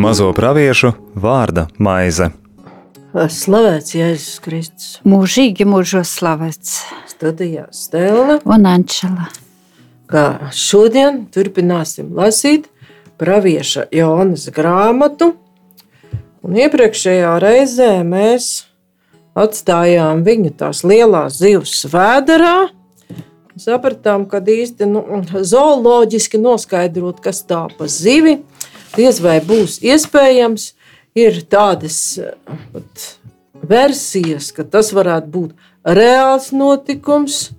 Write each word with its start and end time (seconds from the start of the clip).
Mazo 0.00 0.30
praviešu 0.32 0.94
vārda 1.12 1.66
maize. 1.78 2.30
Slavēts 3.10 3.92
Jēzus 3.92 4.38
Kristus. 4.40 4.86
Mūžīgi 5.04 5.66
mūžos 5.68 6.12
slavēts. 6.16 6.78
Studijā 7.10 7.66
Stela 7.74 8.38
un 8.48 8.64
Ančela. 8.70 9.28
Kā 10.08 10.50
šodien 10.56 11.26
turpināsim 11.28 12.14
lasīt 12.16 12.70
pravieša 13.20 13.90
Jonas 13.92 14.48
grāmatu. 14.56 15.34
Un 16.40 16.56
iepriekšējā 16.56 17.36
reizē 17.44 17.92
mēs 18.06 18.48
atstājām 19.36 20.24
viņu 20.24 20.54
tās 20.62 20.80
lielās 20.86 21.42
zivs 21.42 21.84
vēderā. 21.92 22.70
Sapratām, 23.60 24.24
ka 24.24 24.40
īsti 24.40 24.86
nu, 24.88 25.02
zooloģiski 25.28 26.38
noskaidrot, 26.40 27.18
kas 27.20 27.42
tā 27.44 27.66
pa 27.76 27.88
zivi, 27.92 28.38
diez 28.96 29.20
vai 29.20 29.40
būs 29.44 29.80
iespējams. 29.84 30.72
Ir 31.18 31.40
tādas 31.50 31.98
pat, 32.70 33.04
versijas, 33.66 34.52
ka 34.54 34.62
tas 34.62 34.92
varētu 34.94 35.32
būt 35.34 35.70
reāls 35.98 36.52
notikums, 36.54 37.50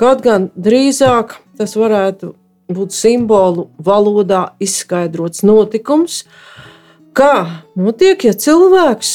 kaut 0.00 0.24
gan 0.24 0.48
drīzāk 0.56 1.36
tas 1.60 1.76
varētu 1.76 2.32
būt 2.72 2.96
simbolu 2.96 3.68
valodā 3.78 4.54
izskaidrots 4.62 5.44
notikums, 5.46 6.22
kā 7.12 7.62
notiek, 7.76 8.24
ja 8.24 8.32
cilvēks 8.32 9.14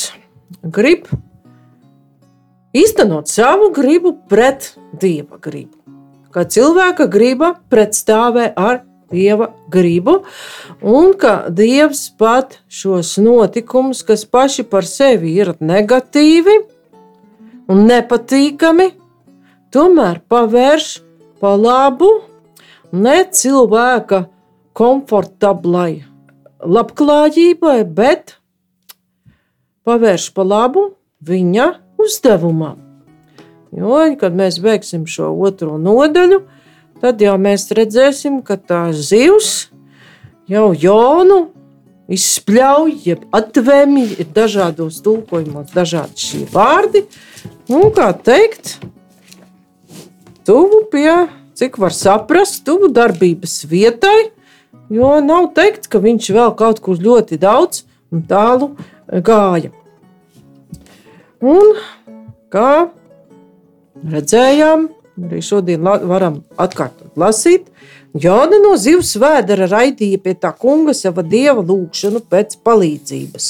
grib 0.63 1.09
īstenot 2.77 3.31
savu 3.31 3.73
gribu 3.73 4.15
pret 4.29 4.75
dieva 5.01 5.41
gribu. 5.41 5.82
Kā 6.33 6.47
cilvēka 6.49 7.05
griba 7.13 7.53
pretstāvē 7.69 8.49
ar 8.57 8.81
dieva 9.13 9.51
gribu, 9.69 10.23
un 10.81 11.13
ka 11.13 11.33
dievs 11.53 12.07
pat 12.17 12.57
šos 12.65 13.15
notikumus, 13.21 14.01
kas 14.01 14.25
paši 14.25 14.65
par 14.65 14.87
sevi 14.89 15.35
ir 15.37 15.53
negatīvi 15.61 16.57
un 17.69 17.85
nepatīkami, 17.89 18.89
tomēr 19.73 20.23
pavērš 20.29 20.87
pa 21.41 21.53
labu 21.59 22.09
ne 22.93 23.19
cilvēka 23.29 24.25
komfortablai 24.73 26.03
labklājībai, 26.63 27.81
bet 27.85 28.37
pavērš 29.85 30.31
pa 30.33 30.47
labu 30.47 30.87
viņa 31.27 31.69
uzdevumam. 32.01 32.82
Jo, 33.73 34.03
kad 34.19 34.35
mēs 34.37 34.59
beigsim 34.61 35.07
šo 35.09 35.31
otro 35.41 35.79
nodaļu, 35.81 36.43
tad 37.01 37.21
jau 37.21 37.33
mēs 37.41 37.71
redzēsim, 37.73 38.43
ka 38.45 38.59
tā 38.59 38.85
zivs 38.93 39.71
jau 40.49 40.71
jaunu 40.77 41.47
izspļauj, 42.13 42.95
jeb 43.07 43.23
atvemi, 43.33 44.05
ir 44.19 44.29
dažādos 44.35 44.99
tulkojumos, 45.03 45.71
dažādi 45.73 46.21
šie 46.21 46.43
vārdi. 46.51 47.05
Un, 47.71 47.87
kā 47.95 48.11
teikt, 48.13 48.75
tuvu 50.45 50.83
pie, 50.91 51.23
cik 51.57 51.79
var 51.81 51.95
saprast, 51.95 52.61
tuvu 52.67 52.91
darbības 52.93 53.63
vietai, 53.71 54.33
jo 54.93 55.15
nav 55.23 55.53
teikt, 55.57 55.87
ka 55.89 56.03
viņš 56.03 56.33
vēl 56.35 56.53
kaut 56.59 56.83
kur 56.83 56.99
ļoti 56.99 57.39
daudz 57.41 57.85
un 58.13 58.25
tālu 58.29 58.73
gāja. 59.07 59.71
Un 61.43 61.73
kā 62.53 62.91
redzējām, 64.11 64.87
arī 65.27 65.41
šodien 65.45 65.83
varam 65.83 66.41
atkārtot 66.59 67.19
lasīt. 67.19 67.69
Jāna 68.13 68.59
no 68.61 68.75
zivs 68.77 69.15
vēdera 69.17 69.65
raidīja 69.71 70.19
pie 70.21 70.35
tā 70.37 70.51
kunga 70.53 70.93
sava 70.93 71.23
dieva 71.25 71.63
lūgšanu 71.65 72.21
pēc 72.29 72.59
palīdzības. 72.65 73.47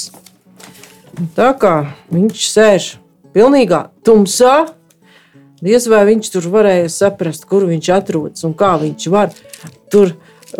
Un 1.20 1.28
tā 1.36 1.50
kā 1.60 1.74
viņš 2.10 2.46
sēž 2.48 2.86
pilnīgā 3.36 3.84
tumsā, 4.06 4.70
diez 5.64 5.88
vai 5.90 6.04
viņš 6.08 6.30
tur 6.32 6.48
varēja 6.54 6.88
saprast, 6.92 7.44
kur 7.50 7.66
viņš 7.68 7.90
atrodas 7.92 8.46
un 8.48 8.56
kā 8.56 8.72
viņš 8.80 9.10
var 9.12 9.34
tur 9.92 10.14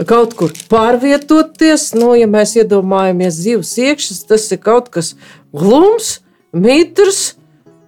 kaut 0.09 0.35
kur 0.39 0.53
pārvietoties. 0.71 1.93
Nu, 1.97 2.13
ja 2.19 2.29
mēs 2.31 2.57
iedomājamies 2.61 3.41
zivs 3.41 3.73
iekšas, 3.81 4.25
tas 4.29 4.47
ir 4.53 4.61
kaut 4.63 4.91
kas 4.95 5.15
glums, 5.55 6.19
mitrs, 6.53 7.35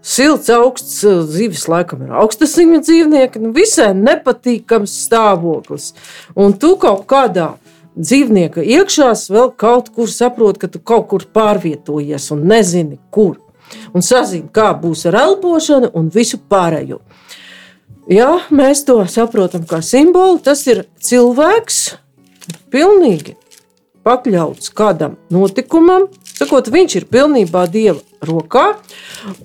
silts, 0.07 0.51
augsts 0.53 1.01
zivis, 1.35 1.67
laikam 1.71 2.05
ir 2.07 2.15
augstasiņu 2.23 2.81
dzīvnieki, 2.85 3.43
nu, 3.43 3.53
visai 3.57 3.93
nepatīkams 3.99 4.95
stāvoklis. 5.07 5.93
Un 6.39 6.55
tu 6.61 6.77
kaut 6.81 7.07
kādā 7.11 7.55
dzīvnieka 7.97 8.63
iekšā 8.63 9.11
vēl 9.33 9.51
kaut 9.59 9.91
kur 9.97 10.11
saproti, 10.13 10.63
ka 10.65 10.71
tu 10.71 10.81
kaut 10.81 11.09
kur 11.11 11.27
pārvietojies 11.33 12.31
un 12.35 12.47
nezini, 12.49 13.01
kur. 13.11 13.41
Un 13.97 14.05
sazini, 14.05 14.47
kā 14.55 14.71
būs 14.79 15.09
ar 15.11 15.17
elpošanu 15.25 15.91
un 15.99 16.11
visu 16.15 16.39
pārējo. 16.39 17.01
Ja 18.07 18.37
mēs 18.55 18.85
to 18.87 19.01
saprotam 19.11 19.65
kā 19.67 19.81
simbolu, 19.83 20.39
tas 20.39 20.63
ir 20.71 20.85
cilvēks, 21.03 21.81
pilnīgi 22.71 23.35
pakļauts 24.07 24.71
kādam 24.71 25.17
notikumam, 25.35 26.07
sakot, 26.37 26.71
viņš 26.73 26.99
ir 27.01 27.09
pilnībā 27.11 27.67
dieva 27.73 28.01
rokā 28.25 28.77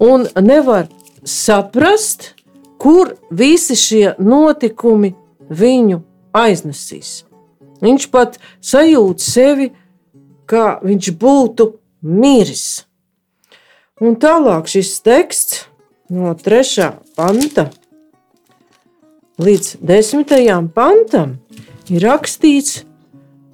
un 0.04 0.28
nevar 0.42 0.90
saprast, 1.24 2.34
kur 2.82 3.16
visi 3.30 3.78
šie 3.78 4.16
notikumi 4.20 5.14
viņu 5.50 6.02
aiznesīs. 6.34 7.22
Viņš 7.82 8.08
pat 8.14 8.38
sajūt 8.62 9.22
sevi, 9.24 9.72
kā 10.50 10.80
viņš 10.84 11.12
būtu 11.18 11.68
miris. 12.02 12.86
Un 14.02 14.18
tālāk 14.18 14.70
šis 14.70 14.96
teksts 15.06 15.66
no 16.10 16.34
3. 16.34 16.90
panta 17.16 17.70
līdz 19.42 19.78
10. 19.82 20.34
pantam 20.74 21.38
ir 21.90 22.04
rakstīts 22.06 22.82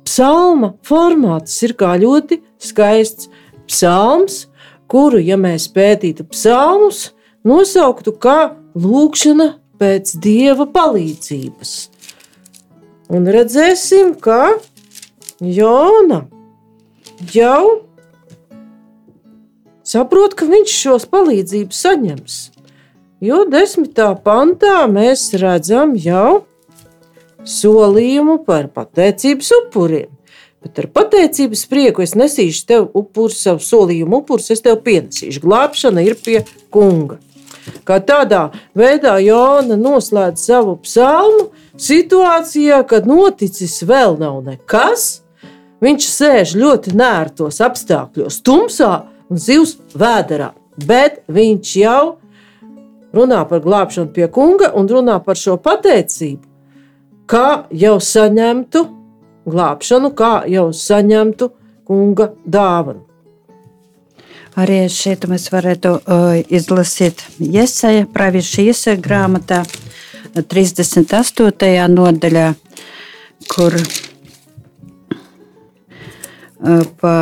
psalma 0.08 0.74
formāts. 0.88 1.58
Tas 1.58 1.68
ir 1.68 1.76
kā 1.80 1.94
ļoti 2.00 2.40
skaists 2.62 3.30
psalms, 3.68 4.46
kuru, 4.92 5.20
ja 5.22 5.38
mēs 5.40 5.68
pētītu 5.74 6.28
psalmus, 6.32 7.12
nosauktu 7.48 8.14
kā 8.22 8.56
lūkšana 8.78 9.54
pēc 9.78 10.16
dieva 10.24 10.68
palīdzības. 10.74 11.74
Un 13.14 13.30
redzēsim, 13.32 14.16
ka 14.20 14.58
Jona 15.40 16.26
jau 17.32 17.88
saprot, 19.88 20.36
ka 20.36 20.48
viņš 20.50 20.76
šos 20.82 21.08
palīdzības 21.12 21.82
saņems. 21.86 22.38
Jo 23.24 23.46
desmitā 23.50 24.12
pantā 24.26 24.84
mēs 24.92 25.30
redzam 25.42 25.96
jau 25.98 26.44
solījumu 27.48 28.42
par 28.46 28.68
pateicības 28.76 29.54
upuriem. 29.62 30.17
Bet 30.68 30.82
ar 30.82 30.88
pateicības 30.92 31.62
prieku 31.72 32.04
es 32.04 32.12
nesīšu 32.20 32.66
tev 32.68 32.86
upuru, 32.98 33.32
savu 33.32 33.62
solījumu 33.64 34.18
upurus, 34.20 34.50
es 34.52 34.60
tev 34.66 34.82
pienesīšu. 34.84 35.40
Glābšana 35.40 36.04
ir 36.04 36.18
pie 36.20 36.42
kunga. 36.74 37.22
Kā 37.88 38.02
tādā 38.04 38.50
veidā 38.76 39.14
Jona 39.24 39.78
noslēdz 39.80 40.44
savu 40.50 40.74
psalmu 40.84 41.46
situācijā, 41.80 42.82
kad 42.90 43.08
noticis 43.08 43.78
vēl 43.88 44.18
nav 44.20 44.42
nekas. 44.44 45.22
Viņš 45.84 46.10
sēž 46.10 46.58
ļoti 46.60 46.98
nērtos 47.00 47.62
apstākļos, 47.64 48.42
tumsā 48.44 48.92
un 49.32 49.40
zivs 49.40 49.78
vēderā, 49.96 50.50
bet 50.84 51.22
viņš 51.32 51.74
jau 51.80 52.04
runā 53.16 53.40
par 53.48 53.64
glābšanu 53.64 54.12
pie 54.12 54.28
kunga 54.28 54.74
un 54.76 54.92
runā 54.92 55.22
par 55.24 55.40
šo 55.40 55.56
pateicību, 55.64 56.44
kā 57.30 57.48
jau 57.72 57.98
saņemtu 58.04 58.88
glābšanu, 59.48 60.12
kā 60.18 60.44
jau 60.52 60.70
saņemtu 60.76 61.52
kunga 61.88 62.32
dāvanu. 62.46 63.08
Arī 64.58 64.88
šeit 64.90 65.28
mēs 65.30 65.52
varētu 65.54 65.90
uh, 66.00 66.34
izlasīt 66.50 67.22
Iesaja, 67.38 68.08
Pravieša 68.10 68.64
Iesaja 68.72 68.98
grāmatā 68.98 69.60
38. 70.34 71.06
nodaļā, 71.94 72.48
kur 73.54 73.78
uh, 73.78 73.84
pa 76.98 77.14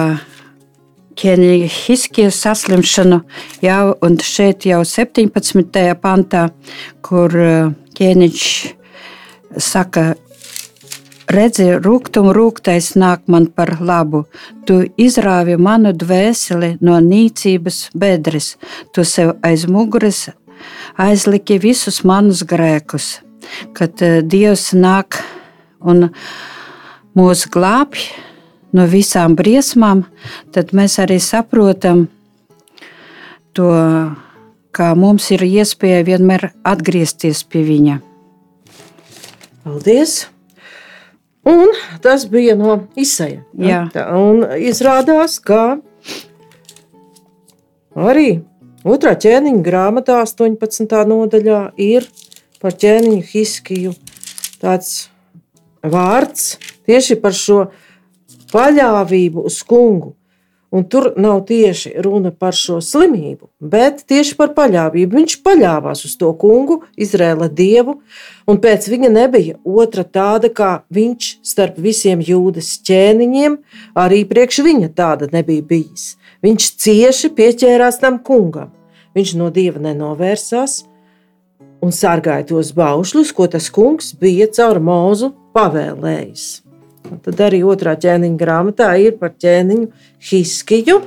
Hiskijas 1.15 2.39
saslimšanu 2.43 3.21
jau, 3.63 3.95
un 4.03 4.17
šeit 4.23 4.65
jau 4.67 4.83
17. 4.87 5.95
pantā, 5.99 6.49
kur 7.03 7.35
uh, 7.35 7.71
ķēniņš 7.99 8.47
saka, 9.59 10.15
Redzi, 11.25 11.71
rūktum 11.81 12.29
rūktais 12.35 12.91
nāk 13.01 13.25
man 13.31 13.47
par 13.49 13.77
labu. 13.81 14.25
Tu 14.69 14.83
izrāvi 15.01 15.57
manu 15.57 15.93
dvēseli 15.93 16.75
no 16.85 16.99
nīcības 17.01 17.89
bedres, 17.97 18.55
tu 18.93 19.03
sev 19.03 19.35
aiz 19.45 19.65
muguras 19.65 20.27
aizliki 20.97 21.57
visus 21.61 22.03
manus 22.03 22.43
grēkus. 22.45 23.21
kad 23.73 24.01
eh, 24.01 24.21
Dievs 24.21 24.73
nāk 24.73 25.21
un 25.79 26.09
mūs 27.15 27.45
glābj 27.51 28.09
no 28.75 28.85
visām 28.89 29.35
briesmām, 29.35 30.03
tad 30.51 30.73
mēs 30.75 30.97
arī 30.99 31.19
saprotam 31.21 32.07
to, 33.55 33.71
kā 34.75 34.91
mums 34.99 35.29
ir 35.31 35.45
iespēja 35.45 36.03
vienmēr 36.03 36.49
atgriezties 36.63 37.45
pie 37.47 37.63
Viņa. 37.63 37.99
Paldies! 39.63 40.34
Un 41.45 41.69
tas 42.01 42.25
bija 42.29 42.55
no. 42.57 42.79
Tā, 43.93 44.07
un 44.17 44.41
izrādās, 44.57 45.37
ka 45.45 45.77
arī 47.95 48.41
otrā 48.85 49.13
ķēniņa 49.13 49.61
grāmatā, 49.65 50.23
18. 50.25 50.97
nodaļā, 51.11 51.61
ir 51.77 52.07
par 52.61 52.73
ķēniņu 52.81 53.21
Hiskiju 53.29 53.93
tāds 54.61 55.07
vārds 55.85 56.55
tieši 56.87 57.19
par 57.21 57.37
šo 57.37 57.59
paļāvību 58.53 59.45
uz 59.45 59.61
kungu. 59.67 60.15
Un 60.75 60.83
tur 60.91 61.13
nav 61.15 61.45
tieši 61.47 61.93
runa 62.03 62.33
par 62.35 62.55
šo 62.57 62.81
slimību, 62.83 63.47
bet 63.63 64.01
tieši 64.09 64.35
par 64.35 64.51
paļāvību. 64.57 65.15
Viņš 65.21 65.35
paļāvās 65.45 66.01
uz 66.03 66.15
to 66.19 66.33
kungu, 66.35 66.81
Izraēla 66.99 67.47
dievu, 67.47 68.01
un 68.49 68.59
pēc 68.59 68.89
viņa 68.91 69.11
nebija 69.13 69.55
otra 69.63 70.03
tāda 70.03 70.49
kā 70.51 70.71
viņš 70.91 71.29
starp 71.47 71.79
visiem 71.79 72.19
jūdas 72.19 72.73
ķēniņiem. 72.89 73.55
Arī 74.03 74.25
priekš 74.27 74.59
viņa 74.67 74.91
tāda 74.97 75.31
nebija 75.31 75.63
bijis. 75.69 76.17
Viņš 76.43 76.67
cieši 76.83 77.31
pieķērās 77.37 78.01
tam 78.03 78.19
kungam. 78.19 78.73
Viņš 79.15 79.33
no 79.39 79.47
dieva 79.55 79.79
nenovērsās 79.79 80.81
un 81.79 81.95
sargāja 81.95 82.49
tos 82.51 82.75
baušļus, 82.75 83.31
ko 83.31 83.47
tas 83.47 83.71
kungs 83.71 84.11
bija 84.19 84.51
caur 84.59 84.83
mūzu 84.83 85.31
pavēlējis. 85.55 86.64
Un 87.11 87.21
tad 87.25 87.41
arī 87.47 87.61
otrā 87.65 87.95
ķēniņa 87.99 88.39
grāmatā 88.39 88.89
ir 89.01 89.17
par 89.19 89.35
ķēniņu 89.41 89.89
Hiskiju 90.29 90.99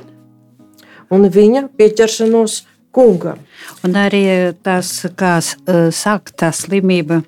un 1.09 1.25
viņa 1.33 1.67
pieķeršanos 1.77 2.61
kungam. 2.95 3.41
Un 3.85 3.97
arī 3.99 4.23
tas, 4.65 4.91
kā 5.19 5.37
eh, 5.41 5.89
saka, 5.95 6.35
tā 6.43 6.51
slimība 6.55 7.21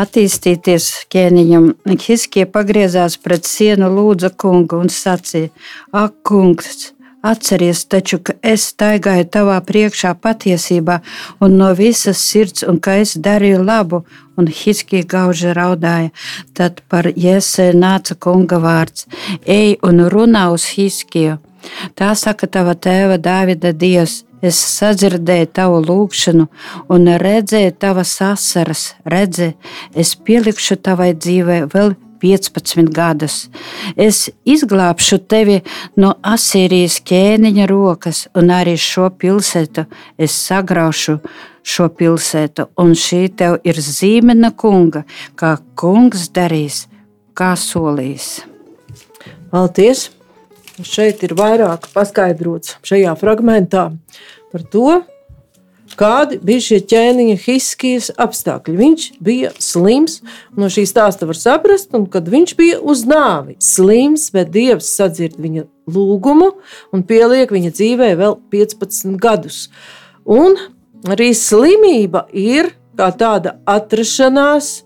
attīstīties 0.00 0.88
ķēniņam. 1.12 1.68
Hiskie 2.06 2.46
pagriezās 2.48 3.18
pret 3.20 3.48
sienu, 3.48 3.90
lūdza 3.92 4.32
kungu 4.36 4.80
un 4.82 4.92
sacīja: 4.92 5.52
Ak, 5.92 6.18
kungs! 6.26 6.92
Atceries 7.22 7.84
taču, 7.86 8.18
ka 8.18 8.34
es 8.42 8.64
staigāju 8.72 9.28
tavā 9.34 9.60
priekšā 9.62 10.10
patiesībā 10.18 10.98
un 11.40 11.54
no 11.60 11.68
visas 11.78 12.18
sirds, 12.18 12.64
un 12.66 12.80
ka 12.82 12.96
es 13.02 13.14
darīju 13.26 13.60
labu, 13.62 14.02
un 14.36 14.50
Hiskija 14.50 15.06
gauži 15.14 15.54
raudāja. 15.54 16.10
Tad 16.58 16.82
par 16.90 17.06
Jēzē 17.14 17.70
nāca 17.78 18.18
kunga 18.18 18.58
vārds: 18.58 19.06
Ej 19.46 19.78
un 19.86 20.02
runā 20.10 20.48
uz 20.50 20.66
Hiskiju. 20.74 21.38
Tā 21.94 22.10
saka 22.18 22.50
tava 22.50 22.74
tēva 22.74 23.22
Dāvida 23.22 23.72
Dievs. 23.72 24.24
Es 24.42 24.58
sadzirdēju 24.58 25.46
tavu 25.54 25.76
lūgšanu 25.86 26.48
un 26.90 27.10
redzēju 27.22 27.76
tavas 27.78 28.16
asaras. 28.26 28.88
Redzi, 29.06 29.52
es 29.94 30.16
pielikšu 30.18 30.80
tavai 30.82 31.12
dzīvei 31.14 31.68
vēl 31.70 31.94
15 32.22 32.90
gadus. 32.94 33.48
Es 33.96 34.28
izglābšu 34.48 35.18
tevi 35.28 35.60
no 36.00 36.14
Asīrijas 36.22 37.00
ķēniņa 37.08 37.66
rokas, 37.70 38.26
un 38.38 38.52
arī 38.54 38.76
šo 38.80 39.10
pilsētu 39.10 39.86
es 40.18 40.36
sagraušu 40.46 41.18
šo 41.62 41.88
pilsētu, 41.98 42.68
un 42.82 42.94
šī 42.98 43.26
tev 43.38 43.58
ir 43.66 43.78
zīme 43.78 44.34
no 44.38 44.50
kunga, 44.58 45.04
kā 45.38 45.56
kungs 45.78 46.28
darīs, 46.34 46.86
kā 47.38 47.54
solījis. 47.58 48.32
Paldies! 49.52 50.10
Šeit 50.82 51.20
ir 51.26 51.34
vairāk 51.36 51.84
paskaidrots 51.92 52.78
šajā 52.88 53.12
fragmentā 53.20 53.90
par 54.52 54.62
to, 54.72 55.02
kādi 55.98 56.38
bija 56.42 56.62
šie 56.64 56.80
ķēniņa 56.92 57.38
Hiskijas 57.44 58.10
apstākļi. 58.20 58.76
Viņš 58.78 59.06
bija 59.22 59.52
slims, 59.62 60.20
no 60.58 60.70
šī 60.72 60.84
stāsta 60.88 61.28
var 61.28 61.38
saprast, 61.38 61.92
un 61.96 62.06
kad 62.10 62.28
viņš 62.32 62.54
bija 62.58 62.78
uz 62.80 63.04
nāvi, 63.08 63.56
slims, 63.62 64.28
bet 64.34 64.52
Dievs 64.54 64.90
sadzird 64.96 65.38
viņa 65.40 65.66
lūgumu 65.92 66.52
un 66.94 67.02
pieliek 67.06 67.52
viņa 67.52 67.74
dzīvē 67.74 68.12
vēl 68.20 68.38
15 68.54 69.18
gadus. 69.22 69.66
Un 70.28 70.56
arī 71.10 71.32
slimība 71.34 72.26
ir 72.32 72.72
kā 72.98 73.10
tāda 73.18 73.56
atrašanās, 73.68 74.82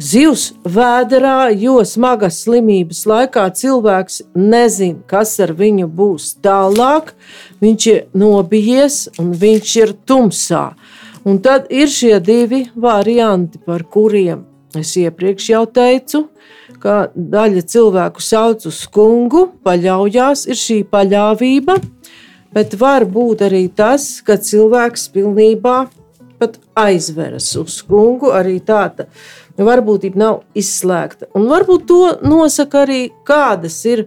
Zivs 0.00 0.54
vēderā, 0.64 1.52
jo 1.52 1.82
smagas 1.84 2.38
slimības 2.46 3.02
laikā 3.04 3.44
cilvēks 3.52 4.22
nezina, 4.32 5.02
kas 5.06 5.34
ar 5.44 5.52
viņu 5.52 5.84
būs 5.92 6.30
tālāk. 6.40 7.12
Viņš 7.60 7.86
ir 7.92 7.98
nobijies 8.16 9.10
un 9.20 9.34
viņš 9.36 9.74
ir 9.82 9.92
tumsā. 10.08 10.70
Un 11.28 11.42
tad 11.44 11.68
ir 11.68 11.92
šie 11.92 12.16
divi 12.24 12.64
varianti, 12.74 13.60
par 13.60 13.84
kuriem 13.84 14.46
es 14.74 14.94
iepriekš 14.96 15.50
jau 15.52 15.66
teicu, 15.68 16.24
ka 16.80 17.12
daļa 17.12 17.62
cilvēku 17.68 18.24
sauc 18.24 18.64
uz 18.66 18.80
kungu, 18.88 19.50
paļaujas, 19.62 20.46
ir 20.48 20.56
šī 20.56 20.78
paļāvība, 20.88 21.76
bet 22.56 22.78
var 22.80 23.04
būt 23.04 23.44
arī 23.44 23.66
tas, 23.68 24.22
ka 24.24 24.40
cilvēks 24.40 25.10
pilnībā 25.12 25.82
aizveras 26.74 27.52
uz 27.56 27.80
kungu. 27.86 28.32
Arī 28.34 28.58
tāda 28.64 29.06
varbūtība 29.58 30.18
nav 30.18 30.40
izslēgta. 30.58 31.28
Un 31.36 31.48
varbūt 31.50 31.86
to 31.88 32.02
nosaka 32.24 32.84
arī, 32.86 33.02
kādas 33.28 33.80
ir 33.88 34.06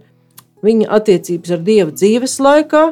viņa 0.65 0.89
attiecības 0.97 1.53
ar 1.55 1.63
Dievu 1.65 1.93
dzīves 1.93 2.37
laikā, 2.41 2.83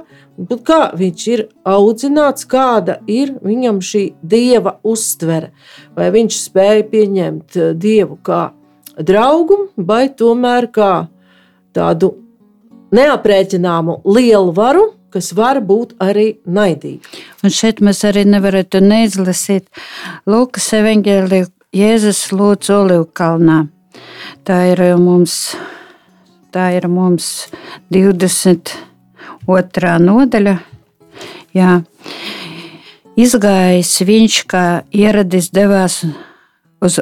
kā 0.65 0.81
viņš 0.97 1.27
ir 1.33 1.45
audzināts, 1.65 2.47
kāda 2.50 3.00
ir 3.09 3.35
viņam 3.44 3.81
šī 3.81 4.03
Dieva 4.21 4.77
uztvere. 4.83 5.53
Vai 5.95 6.09
viņš 6.13 6.39
spēja 6.47 6.88
pieņemt 6.89 7.57
eh, 7.57 7.71
Dievu 7.73 8.19
kā 8.25 8.51
draugu, 8.97 9.69
vai 9.77 10.07
tomēr 10.09 10.69
kā 10.73 11.07
tādu 11.73 12.13
neaprēķināmu 12.94 14.03
lielu 14.06 14.53
varu, 14.53 14.91
kas 15.13 15.31
var 15.38 15.59
būt 15.61 15.95
arī 16.01 16.39
naidīga. 16.45 17.06
Un 17.45 17.53
šeit 17.53 17.81
mēs 17.85 18.01
arī 18.09 18.25
nevarētu 18.29 18.81
neizlasīt 18.81 19.69
Lūkas 20.29 20.71
evanģēliju 20.79 21.49
Jēzus 21.73 22.27
lūdz 22.29 22.67
Olivu 22.69 23.07
kalnā. 23.18 23.63
Tā 24.45 24.59
ir 24.69 24.77
mums, 25.01 25.56
tā 26.53 26.68
ir 26.77 26.85
mums 26.85 27.49
22. 27.89 28.73
nodaļa. 30.06 30.53
Jā. 31.57 31.71
Izgājis 33.18 33.94
viņš, 34.06 34.37
kā 34.53 34.63
ieradis, 34.94 35.49
devās 35.49 36.03
uz 36.06 36.13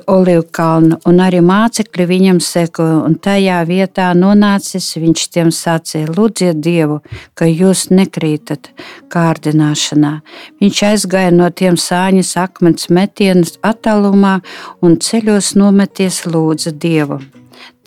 Olivu 0.08 0.44
kalnu, 0.54 1.00
un 1.10 1.22
arī 1.24 1.40
mācekļi 1.42 2.06
viņam 2.10 2.40
sekoja. 2.46 3.00
Un 3.08 3.16
tajā 3.18 3.62
vietā 3.66 4.12
nonācis, 4.18 4.92
viņš 5.02 5.26
tiem 5.34 5.50
sacīja: 5.56 6.12
Lūdziet 6.14 6.62
Dievu, 6.62 7.00
ka 7.34 7.50
jūs 7.50 7.88
nekrītat 7.90 8.72
kārdināšanā. 9.14 10.14
Viņš 10.62 10.86
aizgāja 10.92 11.34
no 11.34 11.50
tiem 11.50 11.82
sāņas 11.82 12.36
akmens 12.46 12.90
metienas 12.94 13.58
attālumā 13.66 14.40
un 14.86 15.00
ceļos 15.02 15.56
nometies 15.58 16.26
lūdza 16.30 16.78
Dievu. 16.78 17.24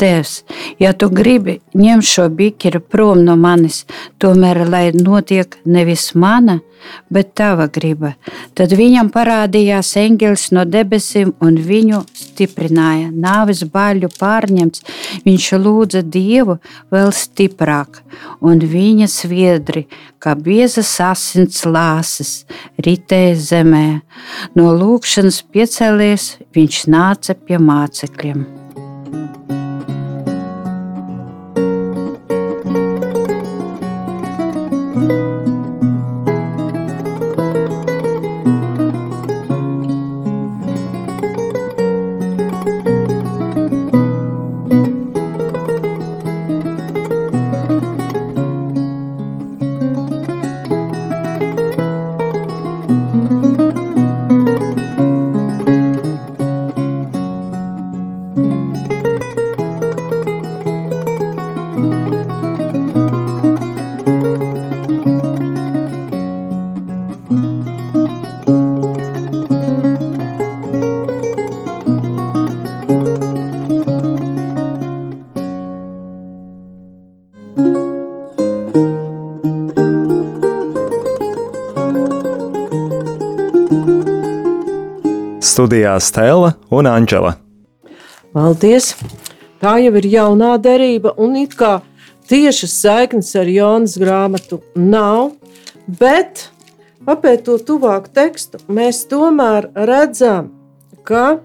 Tēvs, 0.00 0.40
ja 0.82 0.90
tu 0.98 1.06
gribi 1.14 1.60
ņem 1.78 2.00
šo 2.02 2.28
bikeri 2.34 2.80
prom 2.82 3.22
no 3.26 3.36
manis, 3.38 3.84
tomēr 4.18 4.64
lai 4.66 4.88
notiek 4.96 5.54
nevis 5.64 6.08
mana, 6.18 6.58
bet 7.10 7.34
tava 7.38 7.68
griba. 7.70 8.14
Tad 8.58 8.74
viņam 8.76 9.10
parādījās 9.14 9.92
eņģelis 10.00 10.48
no 10.56 10.64
debesīm 10.68 11.30
un 11.44 11.58
viņu 11.68 12.02
stiprināja. 12.18 13.12
Nāves 13.14 13.64
baļu 13.70 14.10
pārņemts, 14.18 14.82
viņš 15.26 15.46
lūdza 15.62 16.02
Dievu 16.02 16.58
vēl 16.94 17.14
stiprāk, 17.14 18.02
un 18.42 18.58
viņa 18.58 19.08
sviedri, 19.10 19.86
kā 20.18 20.34
biezas 20.34 20.90
asins 21.04 21.62
lāses, 21.68 22.34
ritēja 22.82 23.38
zemē. 23.46 23.86
No 24.58 24.74
lūkšanas 24.74 25.42
piecēlies, 25.54 26.28
viņš 26.56 26.84
nāca 26.90 27.38
pie 27.38 27.62
mācekļiem. 27.62 28.63
Studijā 85.54 85.94
Stela 86.02 86.56
un 86.74 86.88
Anģela. 86.90 87.36
Paldies! 88.34 88.88
Tā 89.62 89.76
jau 89.78 89.92
ir 90.00 90.08
jaunā 90.10 90.56
derība, 90.58 91.12
un 91.14 91.36
it 91.38 91.54
kā 91.54 91.76
tiešas 92.26 92.74
saiknes 92.82 93.30
ar 93.38 93.46
Jonas 93.46 93.94
grāmatu 94.00 94.58
nav, 94.74 95.36
bet 95.86 96.48
papētot 97.06 97.62
tuvāk 97.68 98.10
tekstu, 98.16 98.58
mēs 98.66 99.04
tomēr 99.06 99.70
redzam, 99.78 100.50
ka 101.06 101.38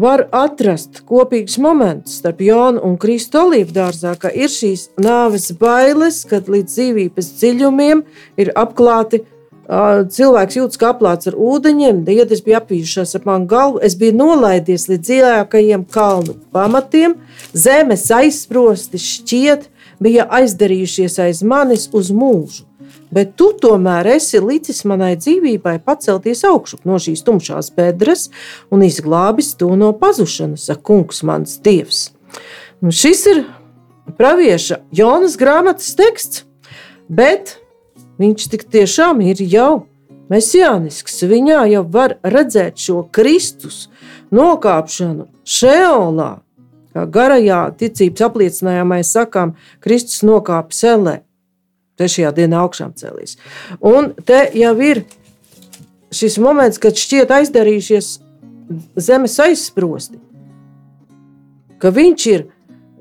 var 0.00 0.24
atrast 0.32 1.02
kopīgus 1.04 1.60
momentus 1.60 2.22
starp 2.22 2.40
Jonu 2.40 2.80
un 2.88 2.96
Kristu 2.96 3.44
olīvu 3.44 3.76
dārzā, 3.76 4.16
ka 4.16 4.32
ir 4.32 4.48
šīs 4.48 4.94
nāves 4.96 5.50
bailes, 5.60 6.22
kad 6.30 6.48
līdz 6.48 6.78
dzīvības 6.78 7.34
dziļumiem 7.42 8.06
ir 8.40 8.56
apklāti. 8.56 9.26
Cilvēks 9.68 10.56
jūtas 10.56 10.80
kā 10.80 10.94
aplāts 10.94 11.28
ar 11.28 11.34
ūdeņiem, 11.36 12.00
diedas 12.06 12.40
bija 12.44 12.62
apvījušās 12.62 13.18
ap 13.18 13.26
manu 13.28 13.48
galvu. 13.50 13.82
Es 13.84 13.98
biju 14.00 14.16
nolaidies 14.16 14.86
līdz 14.88 15.04
dziļākajiem 15.10 15.84
kalnu 15.92 16.38
pamatiem, 16.56 17.18
zemes 17.52 18.06
aizsprosti 18.16 19.00
šķiet, 19.02 19.68
bija 20.00 20.24
aizdarījušies 20.40 21.20
aiz 21.26 21.44
manis 21.44 21.90
uz 21.92 22.08
mūžu 22.14 22.64
bet 23.14 23.34
tu 23.40 23.50
tomēr 23.60 24.08
esi 24.14 24.40
licis 24.42 24.82
manai 24.88 25.14
dzīvībai 25.20 25.78
pacelties 25.84 26.44
augšup 26.48 26.84
no 26.88 26.98
šīs 27.02 27.24
tumšās 27.26 27.70
bedres 27.76 28.28
un 28.74 28.84
izglābis 28.86 29.54
to 29.58 29.70
no 29.80 29.92
pazušanas, 29.96 30.68
saka 30.68 30.84
kungs, 30.90 31.22
mans 31.26 31.58
dievs. 31.64 32.08
Un 32.84 32.94
šis 32.94 33.24
ir 33.32 33.42
pravieša 34.18 34.82
Jonas 34.94 35.38
grāmatas 35.40 35.94
teksts, 35.98 36.44
bet 37.08 37.56
viņš 38.20 38.48
tik 38.52 38.66
tiešām 38.72 39.22
ir 39.26 39.40
jau 39.46 39.86
mesijānisks. 40.32 41.22
Viņā 41.28 41.64
jau 41.72 41.84
var 41.88 42.18
redzēt 42.22 42.80
šo 42.82 43.04
Kristus 43.14 43.86
nokāpšanu 44.34 45.28
šeolā. 45.48 46.32
Kā 46.96 47.04
garajā 47.04 47.62
ticības 47.78 48.26
apliecinājumā 48.26 48.96
mēs 48.96 49.12
sakām, 49.14 49.54
Kristus 49.84 50.24
nokāpa 50.26 50.74
selē 50.74 51.16
trešajā 51.98 52.32
dienā 52.36 52.62
augšām 52.64 52.94
cēlīs. 52.98 53.36
Un 53.82 54.12
te 54.26 54.44
jau 54.56 54.74
ir 54.84 55.02
šis 56.14 56.38
moments, 56.42 56.80
kad 56.80 56.96
šķiet 56.98 57.32
aizdarījušies 57.34 58.12
zemes 59.00 59.36
aizsprosti. 59.42 60.20
Ka 61.78 61.92
viņš 61.94 62.26
ir, 62.32 62.48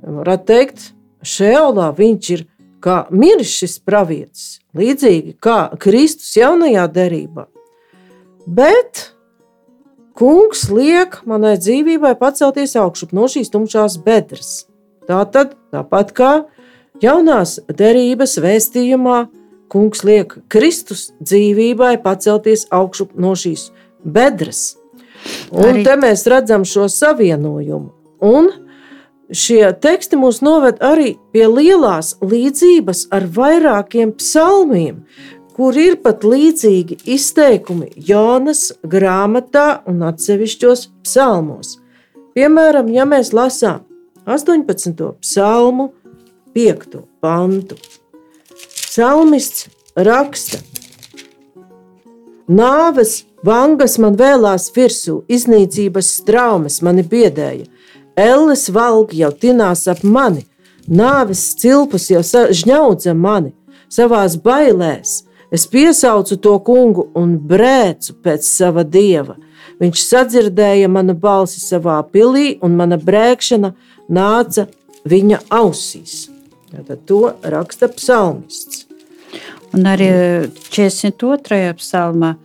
varētu 0.04 0.48
teikt, 0.50 0.92
šeolā, 1.26 1.90
viņš 1.98 2.30
ir 2.36 2.46
kā 2.84 3.00
miris 3.10 3.56
šis 3.58 3.80
pravietis, 3.82 4.60
līdzīgi 4.78 5.38
kā 5.44 5.60
Kristus 5.82 6.36
jaunajā 6.38 6.88
derībā. 6.94 7.48
Bet 8.48 9.12
kungs 10.18 10.68
liek 10.72 11.20
manai 11.28 11.58
dzīvībai 11.60 12.16
pacelties 12.20 12.78
augšup 12.80 13.14
no 13.14 13.28
šīs 13.32 13.52
tumšās 13.54 13.98
bedres. 14.06 14.68
Tā 15.08 15.24
tad, 15.32 15.56
tāpat 15.72 16.14
kā 16.16 16.32
Jaunās 17.02 17.60
derības 17.70 18.38
vēstījumā 18.42 19.18
kungs 19.70 20.02
liek 20.08 20.34
Kristus 20.50 21.12
dzīvībai 21.22 21.98
pacelties 22.02 22.66
augšu 22.74 23.10
no 23.20 23.36
šīs 23.38 23.68
bedres. 24.02 24.78
Un 25.52 25.76
arī. 25.76 25.84
te 25.86 25.98
mēs 26.00 26.26
redzam 26.30 26.66
šo 26.66 26.88
savienojumu. 26.90 27.92
Un 28.26 28.50
šie 29.32 29.72
teksti 29.82 30.20
mūs 30.20 30.42
noved 30.46 30.80
arī 30.84 31.16
pie 31.34 31.48
lielās 31.48 32.16
līdzības 32.22 33.08
ar 33.14 33.28
vairākiem 33.34 34.14
psalmiem, 34.20 35.04
kur 35.58 35.78
ir 35.78 35.98
pat 36.04 36.24
līdzīgi 36.24 37.00
izteikumi 37.18 37.90
Jonas 38.10 38.72
grāmatā 38.86 39.82
un 39.90 40.04
atsevišķos 40.06 40.88
psalmos. 41.04 41.78
Piemēram, 42.38 42.92
ja 42.94 43.08
mēs 43.10 43.34
lasām 43.34 43.82
18. 44.28 44.94
psalmu, 45.24 45.92
5. 46.54 47.00
pantu. 47.22 47.78
Psalmists 48.54 49.68
raksta: 49.96 50.60
Nāves 52.48 53.24
vangas 53.46 53.98
man 54.02 54.16
vēlās 54.18 54.70
virsū, 54.76 55.22
iznīcības 55.30 56.12
traumas 56.28 56.82
mani 56.86 57.04
biedēja. 57.04 57.66
Elles 58.18 58.66
valgi 58.74 59.22
jau 59.22 59.32
tinās 59.32 59.86
ap 59.88 60.02
mani, 60.04 60.46
nāves 60.90 61.44
cilpus 61.62 62.10
jau 62.10 62.24
žņaudza 62.26 63.14
mani 63.14 63.54
savās 63.94 64.38
bailēs. 64.42 65.24
Es 65.54 65.68
piesaucu 65.70 66.36
to 66.44 66.58
kungu 66.60 67.08
un 67.16 67.38
brēcu 67.50 68.18
pēc 68.24 68.48
sava 68.48 68.84
dieva. 68.84 69.38
Viņš 69.80 70.02
sadzirdēja 70.04 70.90
manu 70.90 71.14
balsi 71.14 71.62
savā 71.62 72.00
pilī, 72.12 72.58
un 72.66 72.76
mana 72.80 72.98
brēkšana 72.98 73.72
nāca 74.10 74.66
viņa 75.08 75.44
ausīs. 75.54 76.26
Tad 76.74 77.06
to 77.08 77.22
raksta 77.44 77.88
psalmists. 77.94 78.86
Un 79.76 79.86
arī 79.88 80.10
42. 80.74 81.74
psalmā, 81.78 82.36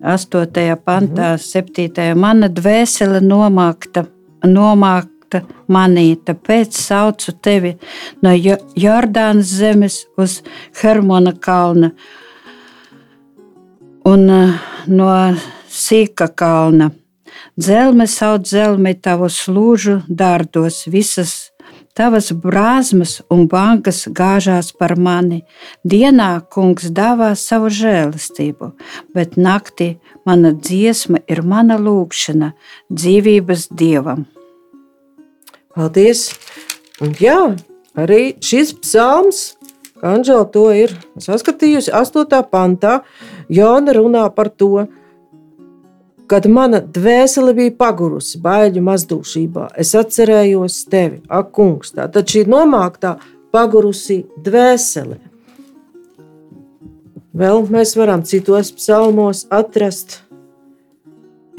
8. 0.00 0.76
pantā, 0.84 1.36
mm 1.36 1.38
-hmm. 1.38 1.94
7. 1.94 2.14
mana 2.14 2.48
dvēsele 2.48 3.20
nomākta, 3.20 4.06
nomākta 4.46 5.42
manī, 5.68 6.14
tāpēc 6.16 6.76
saucu 6.78 7.34
tevi 7.42 7.74
no 8.22 8.34
Jordānas 8.34 9.54
zemes 9.60 10.02
uz 10.20 10.40
Hermona 10.80 11.34
kalna 11.34 11.92
un 14.04 14.28
uh, 14.28 14.60
no 14.86 15.10
Sīka 15.70 16.28
kalna. 16.36 16.90
Zelme 17.56 18.06
sauc 18.10 18.46
zelmi 18.46 18.94
tavu 18.98 19.30
slūžu 19.30 20.00
dārdos, 20.08 20.84
visas 20.90 21.54
Tavas 21.94 22.32
brāzmas 22.34 23.20
un 23.30 23.44
bankas 23.46 24.00
gāžās 24.18 24.72
par 24.74 24.96
mani. 24.98 25.44
Dienā 25.86 26.42
kungs 26.50 26.88
dāvā 26.90 27.28
savu 27.38 27.70
žēlastību, 27.70 28.72
bet 29.14 29.38
naktī 29.38 29.92
mana 30.26 30.50
dziesma 30.50 31.22
ir 31.30 31.44
mana 31.46 31.78
lūgšana 31.78 32.50
dzīvības 32.90 33.68
dievam. 33.70 34.26
Paldies! 35.74 36.28
Un 37.02 37.14
jā, 37.18 37.38
arī 37.98 38.34
šis 38.44 38.74
psalms, 38.82 39.44
Anģela 40.04 40.44
to 40.52 40.66
ir 40.76 40.92
saskatījusi 41.22 41.92
8. 41.96 42.42
pantā, 42.50 42.98
Jona 43.48 43.94
runā 43.96 44.26
par 44.36 44.50
to, 44.52 44.84
ka 44.84 45.04
Kad 46.26 46.46
mana 46.48 46.78
dvēsele 46.80 47.52
bija 47.52 47.72
pagurusi 47.76 48.38
baiļu 48.40 48.80
mazdūšībā, 48.86 49.66
es 49.76 49.90
atcerējos 49.98 50.78
tevi, 50.88 51.18
ak, 51.28 51.50
kungs. 51.52 51.92
Tā 51.92 52.06
tad 52.12 52.30
šī 52.32 52.46
nomāktā, 52.48 53.18
pagurusī 53.52 54.22
dvēsele. 54.46 55.18
Vēl 57.36 57.66
mēs 57.68 57.92
varam 57.98 58.22
citos 58.24 58.70
psalmos 58.72 59.44
atrast 59.52 60.22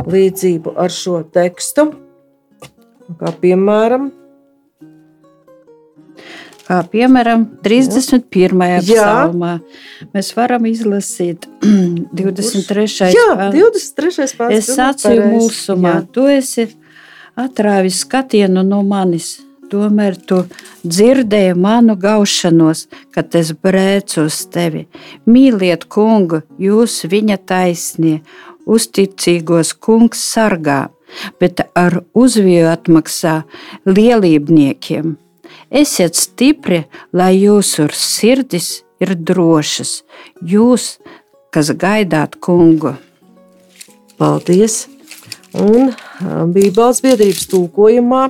līdzību 0.10 0.74
ar 0.81 0.93
šo 0.93 1.22
tekstu, 1.36 1.91
kā 3.19 3.33
piemēram 3.41 4.12
Kā 6.65 6.79
piemēram, 6.89 7.43
31. 7.62 8.62
psalmā 8.88 9.51
mēs 10.15 10.31
varam 10.33 10.63
izlasīt 10.65 11.45
23. 12.17 13.12
Jā, 13.13 13.27
23. 13.53 14.25
pāns. 14.39 14.55
Es 14.55 14.71
sacīju 14.74 15.27
mūsumā, 15.35 16.00
tu 16.09 16.25
esi 16.25 16.71
atrāvis 17.38 18.01
skatienu 18.01 18.65
no 18.65 18.81
manis. 18.88 19.35
Tomēr 19.69 20.17
tu 20.17 20.43
dzirdēji 20.85 21.53
manu 21.57 21.95
gaušanos, 22.01 22.85
kad 23.13 23.38
es 23.38 23.51
brēcu 23.53 24.25
uz 24.25 24.41
tevi. 24.53 24.85
Mīliet, 25.29 25.85
kungu, 25.89 26.43
jūs 26.62 27.03
viņa 27.09 27.39
taisnie, 27.50 28.19
uzticīgos 28.65 29.74
kungs 29.81 30.21
sargā, 30.33 30.85
bet 31.39 31.62
ar 31.77 32.01
uzviju 32.13 32.67
atmaksā 32.71 33.41
lielībniekiem. 33.85 35.15
Esiet 35.71 36.17
stipri, 36.17 36.85
lai 37.13 37.33
jūsu 37.38 37.88
sirdis 37.93 38.83
ir 39.01 39.15
drošas, 39.15 40.03
jūs, 40.41 40.97
kas 41.53 41.71
gaidāt 41.75 42.38
kungu. 42.43 42.95
Paldies! 44.19 44.85
Un 45.55 45.93
Bībeles 46.51 47.00
biedrības 47.03 47.45
tūkojumā 47.51 48.25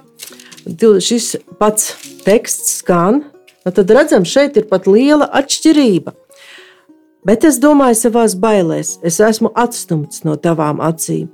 šis 1.01 1.35
pats 1.57 1.95
teksts 2.25 2.79
skan. 2.81 3.23
Nu, 3.65 3.73
tad 3.73 3.89
redzam, 3.89 4.25
šeit 4.29 4.57
ir 4.61 4.67
pat 4.69 4.85
liela 4.85 5.25
atšķirība. 5.33 6.13
Bet 7.25 7.47
es 7.49 7.57
domāju, 7.57 7.97
savā 7.97 8.27
bailēs, 8.37 8.99
es 9.01 9.17
esmu 9.17 9.49
atstumts 9.57 10.21
no 10.27 10.37
tavām 10.37 10.83
acīm 10.85 11.31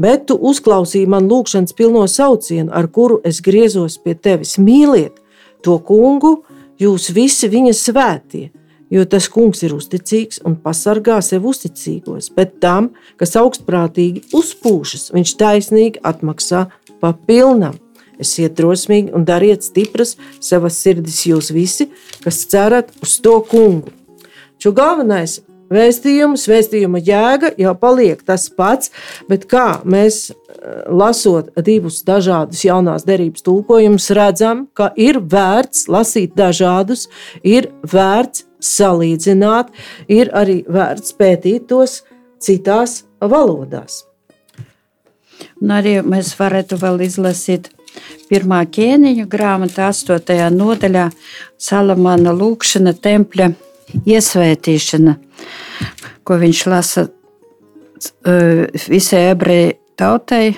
bet 0.00 0.26
tu 0.28 0.36
uzklausīji 0.38 1.08
man 1.10 1.28
lūgšanas 1.30 1.76
pilno 1.76 2.04
saucienu, 2.10 2.72
ar 2.72 2.88
kuru 2.88 3.20
es 3.24 3.40
griezos 3.44 3.98
pie 4.02 4.14
tevis. 4.14 4.56
Mīliet 4.58 5.20
to 5.64 5.78
kungu, 5.78 6.42
jūs 6.80 7.10
visi 7.14 7.48
viņa 7.50 7.74
svētie, 7.78 8.48
jo 8.90 9.04
tas 9.08 9.28
kungs 9.32 9.62
ir 9.66 9.74
uzticīgs 9.76 10.42
un 10.46 10.56
pasargā 10.60 11.20
sev 11.24 11.46
uzticīgos, 11.50 12.30
bet 12.34 12.58
tam, 12.62 12.92
kas 13.20 13.36
augstprātīgi 13.40 14.28
uzpūšas, 14.34 15.10
viņš 15.14 15.34
taisnīgi 15.40 16.04
atmaksā 16.04 16.66
pa 17.00 17.14
pilnam. 17.26 17.78
Esiet 18.20 18.54
drosmīgi 18.54 19.10
un 19.10 19.24
dariet 19.26 19.64
stipras 19.66 20.14
savas 20.38 20.76
sirdis 20.78 21.24
jūs 21.26 21.50
visi, 21.50 21.88
kas 22.22 22.44
cerat 22.46 22.92
uz 23.02 23.16
to 23.18 23.40
kungu. 23.50 23.90
Šo 24.62 24.70
galvenais 24.70 25.40
vēstījums, 25.74 26.46
vēstījuma 26.50 27.02
jēga 27.04 27.52
jau 27.60 27.74
paliek 27.78 28.22
tas 28.26 28.46
pats, 28.52 28.92
bet 29.28 29.46
kā 29.50 29.80
mēs 29.84 30.30
eh, 30.30 30.38
lasot 30.88 31.52
divus 31.66 32.02
dažādus 32.06 32.64
jaunās 32.66 33.06
derības 33.08 33.44
tulkojumus, 33.46 34.10
redzam, 34.16 34.66
ka 34.74 34.90
ir 34.96 35.20
vērts 35.20 35.88
lasīt 35.92 36.34
dažādus, 36.38 37.08
ir 37.42 37.70
vērts 37.92 38.46
salīdzināt, 38.64 39.70
ir 40.08 40.32
arī 40.32 40.62
vērts 40.70 41.14
pētīt 41.18 41.68
tos 41.68 42.02
citās 42.42 43.02
valodās. 43.20 44.04
Un 45.62 45.72
arī 45.74 45.98
mēs 46.04 46.34
varētu 46.38 46.78
vēl 46.80 47.04
izlasīt 47.06 47.70
pirmā 48.30 48.64
ķēniņa 48.74 49.26
grāmatā, 49.30 49.90
8. 49.92 50.48
nodaļā, 50.54 51.08
Salamāna 51.60 52.34
lūkšana, 52.36 52.94
tempļa 53.04 53.50
iesvētīšana, 54.08 55.16
ko 56.24 56.38
viņš 56.40 56.66
lasa 56.72 57.08
uh, 57.08 58.64
visai 58.88 59.26
ebreju 59.32 59.74
tautai. 59.98 60.54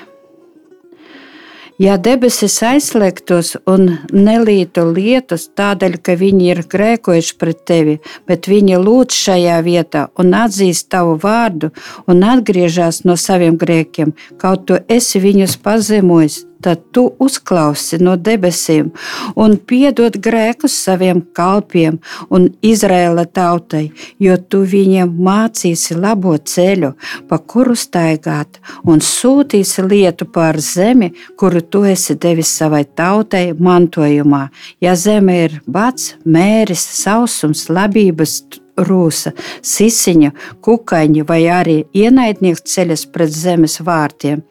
Ja 1.77 1.99
debesis 2.01 2.55
aizslēgtos 2.65 3.51
un 3.69 3.99
nelītu 4.09 4.87
lietus 4.97 5.51
tādēļ, 5.61 5.99
ka 6.01 6.15
viņi 6.17 6.47
ir 6.55 6.63
grēkojuši 6.73 7.35
pret 7.37 7.59
tevi, 7.69 7.99
bet 8.25 8.49
viņi 8.49 8.79
lūdz 8.81 9.19
šajā 9.27 9.59
vietā 9.67 10.07
un 10.17 10.33
atzīst 10.39 10.89
tavu 10.95 11.19
vārdu 11.21 11.75
un 12.09 12.25
atgriežas 12.25 13.03
no 13.05 13.19
saviem 13.21 13.61
grēkiem, 13.61 14.17
kaut 14.41 14.65
tu 14.71 14.81
esi 14.89 15.21
viņus 15.21 15.59
pazemojis, 15.61 16.46
tad 16.63 16.83
tu 16.93 17.07
uzklausi 17.23 17.99
no 18.03 18.17
debesīm 18.17 18.91
un 19.37 19.57
piedod 19.71 20.17
grēkus 20.23 20.77
saviem 20.87 21.23
kalpiem 21.37 21.99
un 22.31 22.49
Izraēla 22.65 23.27
tautai, 23.39 23.91
jo 24.23 24.37
tu 24.37 24.63
viņiem 24.67 25.13
mācīsi 25.29 25.97
labo 25.99 26.37
ceļu, 26.37 26.93
pa 27.29 27.39
kuru 27.39 27.77
staigāt, 27.79 28.61
un 28.85 29.03
sūtīsi 29.05 29.87
lietu 29.87 30.29
pār 30.33 30.61
zemi, 30.61 31.13
kuru 31.37 31.63
tu 31.63 31.85
esi 31.89 32.17
devis 32.21 32.53
savai 32.59 32.85
tautai 32.85 33.51
mantojumā. 33.53 34.47
Ja 34.81 34.97
zeme 34.97 35.43
ir 35.47 35.61
bats, 35.67 36.15
mēris, 36.25 36.85
sausums, 37.03 37.69
labības 37.71 38.41
rūsa, 38.77 39.33
sisiņa, 39.65 40.33
kukaiņa 40.65 41.25
vai 41.29 41.41
arī 41.53 41.77
ienaidnieks 41.97 42.65
ceļas 42.73 43.07
pret 43.13 43.33
zemes 43.33 43.79
vārtiem 43.85 44.43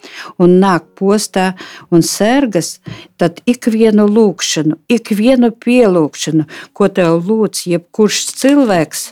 un 0.42 0.58
nāk 0.62 0.88
postā 1.00 1.52
un 1.92 2.06
sērgas, 2.06 2.80
tad 3.18 3.42
ikvienu 3.50 4.08
lūkšanu, 4.10 4.80
ikvienu 4.92 5.52
pielūgšanu, 5.66 6.48
ko 6.74 6.90
tev 6.90 7.20
lūdz 7.28 7.66
jebkurš 7.74 8.24
cilvēks 8.42 9.06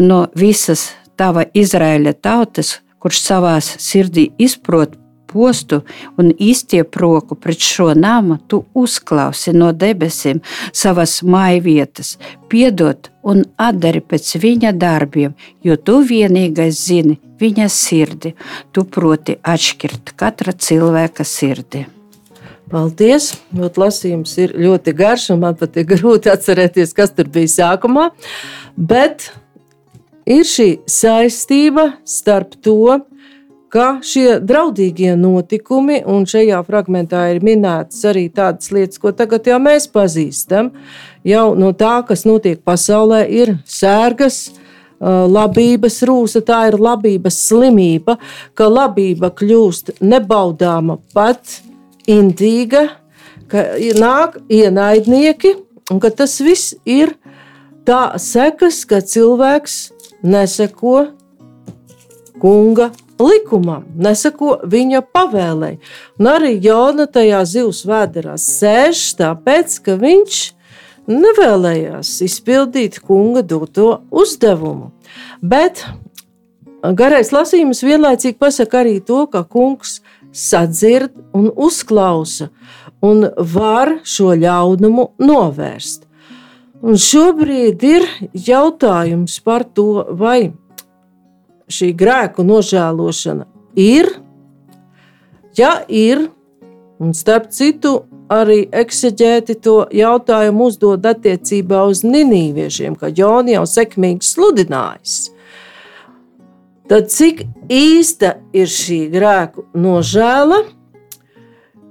no 0.00 0.26
visas 0.38 0.90
tava 1.16 1.44
Izraēļa 1.54 2.16
tautas, 2.24 2.80
kurš 3.02 3.22
savās 3.22 3.68
sirdī 3.82 4.30
izprot 4.38 5.01
postu 5.32 5.80
un 6.20 6.30
izstiep 6.38 6.96
roku 7.00 7.34
pret 7.34 7.60
šo 7.60 7.92
namu, 7.94 8.38
tu 8.46 8.62
uzklausi 8.74 9.54
no 9.56 9.72
debesīm 9.72 10.42
savas 10.72 11.20
mājvietas, 11.24 12.16
piedod 12.48 13.10
un 13.22 13.44
atdari 13.56 14.02
pēc 14.04 14.36
viņa 14.42 14.74
darbiem, 14.76 15.34
jo 15.64 15.76
tu 15.76 16.00
vienīgais 16.06 16.84
zini 16.86 17.18
viņa 17.42 17.68
sirdi. 17.72 18.34
Tu 18.72 18.84
proti 18.84 19.36
atšķirt 19.42 20.14
katra 20.18 20.54
cilvēka 20.54 21.26
sirdi. 21.26 21.86
Paldies! 22.72 23.34
Ļoti 23.52 23.80
lasījums 23.82 24.32
ir 24.40 24.54
ļoti 24.56 24.94
garš, 24.96 25.28
un 25.34 25.42
man 25.42 25.56
pat 25.60 25.76
ir 25.76 25.84
grūti 25.90 26.30
atcerēties, 26.32 26.94
kas 26.96 27.12
tur 27.12 27.28
bija 27.32 27.50
sākumā. 27.52 28.08
Bet 28.76 29.28
ir 30.24 30.46
šī 30.48 30.68
saistība 30.88 31.90
starp 32.08 32.56
to, 32.64 33.02
ka 33.72 33.86
šie 34.04 34.36
draudīgie 34.44 35.14
notikumi, 35.16 36.02
un 36.04 36.26
šajā 36.28 36.60
fragmentā 36.66 37.24
ir 37.32 37.40
minētas 37.44 38.04
arī 38.10 38.26
tādas 38.34 38.68
lietas, 38.74 39.00
ko 39.00 39.14
tagad 39.16 39.48
jau 39.48 39.58
mēs 39.62 39.88
pazīstam, 39.92 40.70
jau 41.24 41.46
no 41.56 41.72
tā, 41.72 41.94
kas 42.08 42.26
notiek 42.28 42.60
pasaulē, 42.64 43.24
ir 43.32 43.56
sērgas. 43.64 44.50
Labības 45.02 45.96
rūsa, 46.06 46.44
tā 46.46 46.60
ir 46.68 46.76
labības 46.78 47.34
slimība, 47.48 48.14
ka 48.54 48.68
labība 48.70 49.32
kļūst 49.34 49.96
nebaudāma, 49.98 51.00
pat 51.10 51.56
indīga, 52.06 52.84
ka 53.50 53.64
nāk 53.98 54.36
ienaidnieki, 54.46 55.56
un 55.90 55.98
ka 55.98 56.12
tas 56.14 56.36
viss 56.38 56.76
ir 56.86 57.16
tā 57.82 58.12
sekas, 58.14 58.84
ka 58.86 59.02
cilvēks 59.02 59.80
neseko 60.22 61.08
kunga 62.38 62.92
likumam, 63.22 63.84
nesako 63.96 64.58
viņa 64.68 65.02
pavēlei. 65.14 65.78
Un 66.20 66.30
arī 66.32 66.56
Jona 66.62 67.06
tajā 67.10 67.42
zivs 67.48 67.84
vēderā 67.88 68.36
sēž 68.40 69.04
tāpēc, 69.20 69.78
ka 69.86 69.96
viņš 70.00 70.42
nevēlējās 71.10 72.14
izpildīt 72.26 73.00
kunga 73.02 73.42
doto 73.42 74.02
uzdevumu. 74.10 74.92
Bet 75.42 75.84
garais 76.82 77.32
lasījums 77.34 77.82
vienlaicīgi 77.84 78.38
pasaka 78.38 78.82
arī 78.82 78.98
to, 79.04 79.26
ka 79.30 79.44
kungs 79.44 80.00
sadzird 80.32 81.12
un 81.36 81.50
uzklausa 81.50 82.48
un 83.02 83.26
var 83.36 83.98
šo 84.06 84.32
ļaunumu 84.38 85.12
novērst. 85.22 86.08
Un 86.82 86.98
šobrīd 86.98 87.82
ir 87.86 88.06
jautājums 88.34 89.36
par 89.46 89.62
to, 89.70 90.02
vai 90.18 90.50
šī 91.70 91.92
grēku 91.98 92.44
nožēlošana 92.46 93.46
ir, 93.78 94.08
ja 95.58 95.82
ir, 95.88 96.28
un 97.02 97.14
starp 97.14 97.50
citu, 97.54 98.02
arī 98.32 98.64
ekseģēti 98.72 99.58
to 99.60 99.76
jautājumu 99.92 100.70
uzdod 100.70 101.04
attiecībā 101.06 101.82
uz 101.90 102.02
ninīviešiem, 102.06 102.96
ka 102.96 103.10
Joni 103.12 103.56
jau 103.56 103.64
sekmīgi 103.68 104.24
sludinājis. 104.24 105.16
Tad 106.88 107.08
cik 107.12 107.44
īsta 107.72 108.36
ir 108.56 108.68
šī 108.68 109.04
grēku 109.12 109.66
nožēla? 109.78 110.62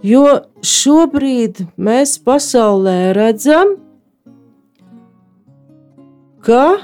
Jo 0.06 0.26
šobrīd 0.66 1.62
mēs 1.78 2.16
pasaulē 2.26 3.12
redzam, 3.14 3.76
ka 6.42 6.82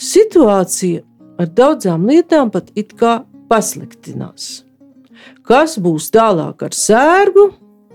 situācija 0.00 1.04
ar 1.38 1.48
daudzām 1.60 2.06
lietām 2.10 2.50
pat 2.54 2.72
it 2.78 2.94
kā 2.98 3.22
pasliktinās. 3.50 4.64
Kas 5.46 5.78
būs 5.80 6.10
tālāk 6.14 6.62
ar 6.66 6.76
sērgu? 6.76 7.48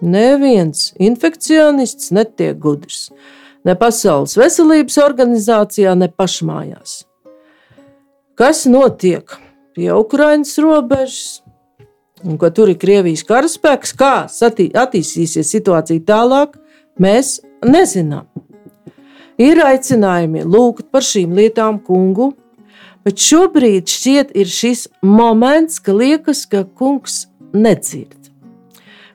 Neviens 0.04 0.92
infekcionists 1.00 2.12
netiek 2.12 2.58
gudrs. 2.60 3.08
Ne 3.64 3.78
Pasaules 3.80 4.36
veselības 4.36 4.98
organizācijā, 5.00 5.94
ne 5.96 6.10
pašmājās. 6.12 7.04
Kas 8.36 8.66
notiek 8.68 9.38
pie 9.78 9.88
Ukraiņas 9.96 10.58
robežas? 10.66 11.24
Un, 12.24 12.38
ka 12.40 12.50
tur 12.56 12.72
ir 12.72 12.80
Krievijas 12.80 13.24
karaspēks, 13.28 13.94
kā 14.00 14.14
attīstīsies 14.26 15.50
situācija 15.56 16.04
tālāk, 16.08 16.56
mēs 17.00 17.38
nezinām. 17.64 18.28
Ir 19.40 19.60
aicinājumi 19.64 20.44
lūgt 20.48 20.88
par 20.94 21.04
šīm 21.04 21.34
lietām 21.36 21.80
kungu, 21.84 22.32
Bet 23.04 23.20
šobrīd 23.20 23.90
šķiet 23.92 24.32
ir 24.40 24.48
šis 24.48 24.88
moments, 25.04 25.82
ka 25.84 25.96
liekas, 25.96 26.46
ka 26.48 26.64
kungs 26.64 27.26
nedzird. 27.52 28.32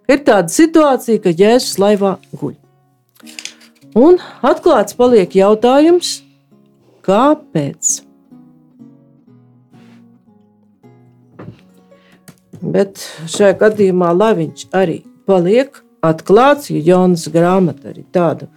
Ir 0.08 0.20
tāda 0.24 0.52
situācija, 0.52 1.20
ka 1.24 1.32
Jēzus 1.32 1.78
laivā 1.80 2.16
guļ. 2.36 2.54
Un 3.98 4.20
atklāts 4.44 4.96
paliek 4.96 5.32
jautājums, 5.36 6.18
kāpēc? 7.04 7.98
Bet 12.58 13.00
šajā 13.30 13.56
gadījumā, 13.60 14.12
lai 14.12 14.32
viņš 14.42 14.68
arī 14.76 15.00
paliek 15.28 15.80
atklāts, 16.04 16.68
jo 16.72 16.80
Jonas 16.84 17.28
grāmata 17.32 17.92
arī 17.92 18.04
tādu 18.12 18.48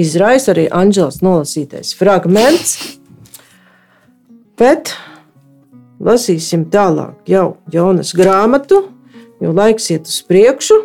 izraisa, 0.00 0.50
arī 0.54 0.66
Anģels 0.72 1.20
nolasītais 1.22 1.92
fragments 1.98 2.99
Bet 4.60 4.92
lasīsim 6.04 6.66
tālāk 6.72 7.28
jau 7.30 7.56
Jonas 7.72 8.12
grāmatu, 8.16 8.82
jo 9.40 9.52
laiks 9.56 9.88
iet 9.94 10.08
uz 10.10 10.20
priekšu. 10.28 10.76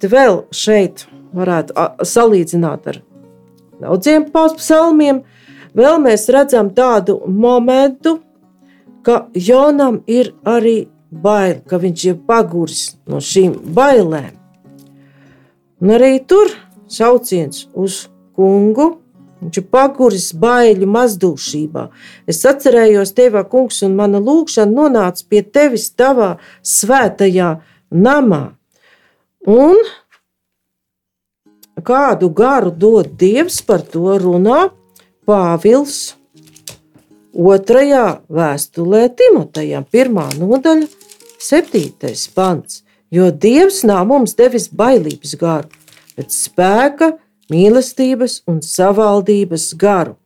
Te 0.00 0.10
vēl 0.12 0.42
šeit 0.52 1.06
varētu 1.34 2.04
salīdzināt 2.04 2.90
ar 2.92 3.00
daudziem 3.80 4.26
psalmiem, 4.28 5.22
vēl 5.74 5.96
mēs 6.04 6.28
redzam 6.28 6.70
tādu 6.76 7.22
momentu, 7.26 8.18
ka 9.04 9.28
Jonam 9.34 10.02
ir 10.06 10.34
arī 10.44 10.88
bail, 11.10 11.60
ka 11.68 11.78
viņš 11.80 12.04
ir 12.10 12.20
paguris 12.28 12.96
no 13.08 13.20
šīm 13.20 13.56
bailēm. 13.76 14.32
Un 15.80 15.92
arī 15.92 16.18
tur 16.26 16.52
sauciens 16.88 17.66
uz 17.74 18.06
kungu. 18.36 19.03
Viņš 19.44 19.60
ir 19.60 19.66
paguris 19.68 20.30
baiļu 20.40 20.86
mazdūšībā. 20.88 21.84
Es 22.30 22.40
atcerējos, 22.48 23.12
Tevā 23.16 23.44
kungs, 23.50 23.82
un 23.84 23.96
mana 23.98 24.22
lūkšana 24.24 24.72
nonāca 24.72 25.26
pie 25.28 25.42
tevis 25.44 25.90
tavā 25.92 26.38
svētajā 26.64 27.50
namā. 27.92 28.42
Un 29.44 29.76
kādu 31.84 32.30
garu 32.32 32.72
dod 32.72 33.12
Dievs, 33.20 33.60
par 33.66 33.84
to 33.84 34.16
runā 34.22 34.70
Pāvils 35.28 36.14
otrajā 37.34 38.20
vēstulē 38.32 39.08
Timotejam, 39.18 39.84
pirmā 39.90 40.28
nodaļa, 40.38 40.88
septītais 41.42 42.28
pants. 42.32 42.82
Jo 43.12 43.28
Dievs 43.30 43.82
nav 43.86 44.06
mums 44.08 44.34
devis 44.38 44.70
bailības 44.72 45.36
garu, 45.38 45.68
bet 46.16 46.32
spēka, 46.34 47.14
mīlestības 47.52 48.42
un 48.50 48.60
savaldības 48.64 49.72
garu. 49.80 50.16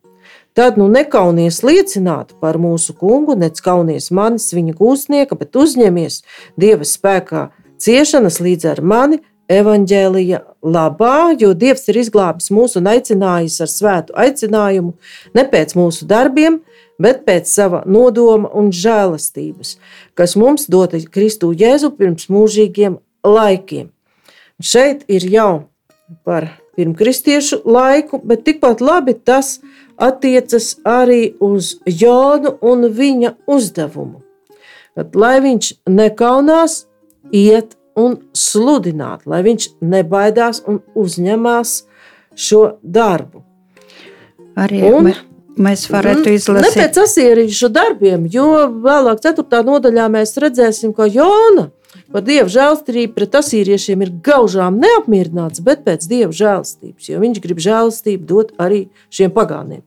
Tad 0.58 0.78
nu 0.78 0.88
nekaunies 0.90 1.60
liecināt 1.62 2.32
par 2.42 2.58
mūsu 2.58 2.94
kungu, 2.98 3.36
nec 3.38 3.60
kaunies 3.62 4.10
manis 4.10 4.50
viņa 4.50 4.74
gūstnieka, 4.78 5.38
bet 5.38 5.54
uzņemies 5.54 6.22
Dieva 6.58 6.86
spēkā 6.88 7.48
ciešanas 7.78 8.40
līdz 8.42 8.72
ar 8.72 8.82
mani, 8.82 9.20
evaņģēlija 9.48 10.40
labā, 10.66 11.34
jo 11.40 11.52
Dievs 11.54 11.86
ir 11.88 12.00
izglābis 12.02 12.50
mūsu 12.52 12.82
un 12.82 12.90
aicinājis 12.90 13.60
ar 13.64 13.70
svētu 13.72 14.16
aicinājumu 14.18 14.92
ne 15.38 15.44
pēc 15.48 15.74
mūsu 15.78 16.08
darbiem, 16.10 16.60
bet 16.98 17.24
pēc 17.28 17.48
sava 17.48 17.84
nodoma 17.86 18.50
un 18.58 18.72
žēlastības, 18.74 19.76
kas 20.18 20.36
mums 20.36 20.66
dota 20.68 21.00
Kristu 21.06 21.52
Jēzu 21.56 21.94
pirms 21.96 22.28
mūžīgiem 22.32 22.98
laikiem. 23.24 23.92
Šeit 24.58 25.06
ir 25.06 25.24
jau 25.30 25.52
par 26.26 26.50
pirmkristiešu 26.78 27.64
laiku, 27.66 28.20
bet 28.22 28.44
tikpat 28.46 28.80
labi 28.80 29.16
tas 29.18 29.58
attiecas 29.98 30.76
arī 30.86 31.34
uz 31.42 31.74
Jonu 31.86 32.54
un 32.62 32.86
viņa 32.94 33.34
uzdevumu. 33.50 34.22
Kad, 34.94 35.16
lai 35.18 35.38
viņš 35.42 35.72
nekaunās, 35.90 36.84
iet 37.34 37.74
un 37.98 38.14
sludināt, 38.34 39.26
lai 39.26 39.42
viņš 39.46 39.70
nebaidās 39.82 40.62
un 40.70 40.78
uzņemās 40.94 41.74
šo 42.38 42.62
darbu. 42.82 43.42
Arī 44.58 44.82
un, 44.92 45.10
mēs 45.58 45.86
varētu 45.90 46.34
izlasīt. 46.34 46.66
Ne 46.66 46.84
pēc 46.84 47.02
asierīšu 47.02 47.70
darbiem, 47.74 48.26
jo 48.30 48.46
vēlāk, 48.86 49.22
4. 49.26 49.64
nodaļā, 49.66 50.06
mēs 50.14 50.36
redzēsim, 50.38 50.94
ka 50.94 51.10
Jona 51.10 51.68
par 52.12 52.24
dievu 52.26 52.50
žēlstību 52.52 53.14
pret 53.16 53.36
asīriešiem 53.40 54.04
ir 54.04 54.14
gaužām 54.24 54.78
neapmierināts, 54.82 55.62
bet 55.64 55.84
pēc 55.86 56.06
dieva 56.10 56.32
žēlstības, 56.34 57.10
jo 57.10 57.22
viņš 57.22 57.42
grib 57.44 57.62
žēlstību 57.64 58.28
dot 58.28 58.54
arī 58.62 58.86
šiem 59.12 59.34
pagāniem. 59.34 59.84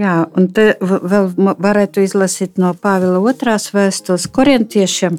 Jā, 0.00 0.22
un 0.38 0.48
te 0.54 0.72
vēl 0.80 1.28
varētu 1.36 2.02
izlasīt 2.06 2.58
no 2.62 2.72
Pāvila 2.78 3.20
otrās 3.20 3.68
vēstules 3.74 4.28
korintiešiem 4.34 5.18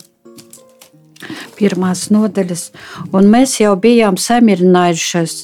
pirmās 1.55 2.07
nodaļas, 2.11 2.63
un 3.15 3.29
mēs 3.31 3.59
jau 3.61 3.75
bijām 3.79 4.17
samierinājušies 4.19 5.35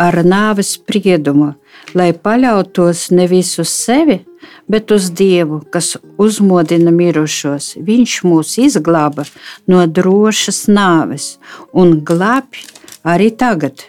ar 0.00 0.18
nāves 0.26 0.74
spriedumu, 0.78 1.52
lai 1.94 2.10
paļautos 2.16 3.10
nevis 3.14 3.52
uz 3.62 3.70
sevi, 3.70 4.22
bet 4.68 4.90
uz 4.94 5.10
Dievu, 5.10 5.60
kas 5.70 5.96
uzmodina 6.18 6.92
mirušos. 6.94 7.74
Viņš 7.80 8.14
mūs 8.24 8.56
izglāba 8.62 9.26
no 9.70 9.84
drošas 9.86 10.64
nāves 10.68 11.34
un 11.72 12.00
glābj 12.06 12.64
arī 13.04 13.30
tagad. 13.36 13.84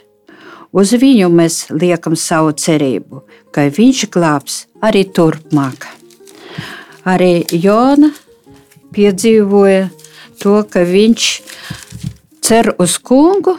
Uz 0.75 0.91
viņu 0.99 1.29
mēs 1.31 1.69
liekam 1.71 2.17
savu 2.19 2.51
cerību, 2.59 3.21
ka 3.55 3.69
viņš 3.71 4.07
glābs 4.11 4.65
arī 4.83 5.05
turpmāk. 5.07 5.88
Arī 7.07 7.45
Jona 7.53 8.11
piedzīvoja 8.95 9.88
to, 10.41 10.57
ka 10.67 10.83
viņš 10.83 11.29
cer 12.43 12.73
uz 12.81 12.97
kungu, 12.99 13.55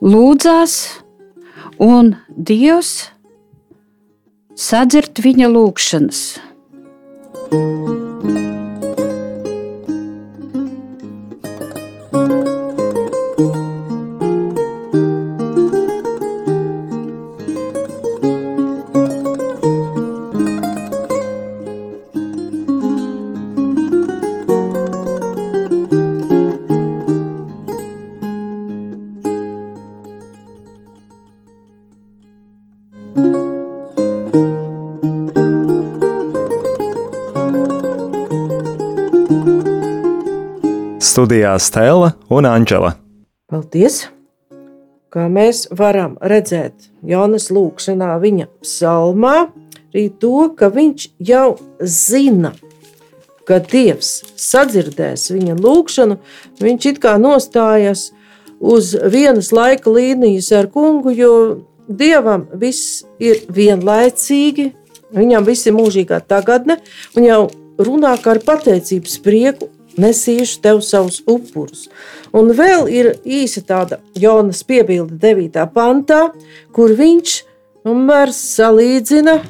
lūdzās, 0.00 0.76
un 1.80 2.14
Dievs 2.28 3.10
sadzird 4.60 5.22
viņa 5.24 5.48
lūgšanas. 5.54 6.22
Studijā 41.10 41.56
Stela 41.58 42.12
un 42.30 42.46
Anģela. 42.46 42.92
Paldies! 43.50 44.04
Kā 45.10 45.24
mēs 45.26 45.64
varam 45.74 46.12
redzēt 46.22 46.84
Jonas 47.02 47.48
lūkšanā, 47.50 48.12
viņa 48.22 48.46
psalmā, 48.62 49.48
arī 49.90 50.04
to, 50.22 50.52
ka 50.54 50.68
viņš 50.70 51.06
jau 51.26 51.56
zina, 51.82 52.52
ka 53.42 53.58
Dievs 53.72 54.12
sadzirdēs 54.38 55.32
viņa 55.34 55.56
lūgšanu. 55.58 56.20
Viņš 56.62 56.86
it 56.92 57.02
kā 57.02 57.16
nostājas 57.18 58.12
uz 58.62 58.92
vienas 59.10 59.50
laika 59.50 59.90
līnijas 59.90 60.52
ar 60.54 60.70
kungu, 60.70 61.10
jo 61.10 61.32
Dievam 61.90 62.46
viss 62.54 63.02
ir 63.18 63.42
vienlaicīgi, 63.50 64.70
viņam 65.18 65.50
viss 65.50 65.66
ir 65.66 65.74
mūžīgā 65.74 66.22
tagadne, 66.30 66.78
un 67.18 67.26
jau 67.26 67.42
runā 67.82 68.14
ar 68.14 68.44
pateicības 68.46 69.18
prieku 69.26 69.72
nesīšu 69.98 70.60
tev 70.62 70.82
savus 70.86 71.20
upurus. 71.26 71.88
Un 72.36 72.52
vēl 72.54 72.86
ir 72.92 73.14
īsa 73.24 73.62
tāda 73.66 74.00
Jonas 74.14 74.62
piebilde 74.66 75.18
9. 75.18 75.64
pantā, 75.74 76.28
kur 76.74 76.94
viņš 76.94 77.40
tomēr 77.86 78.32
salīdzina 78.34 79.40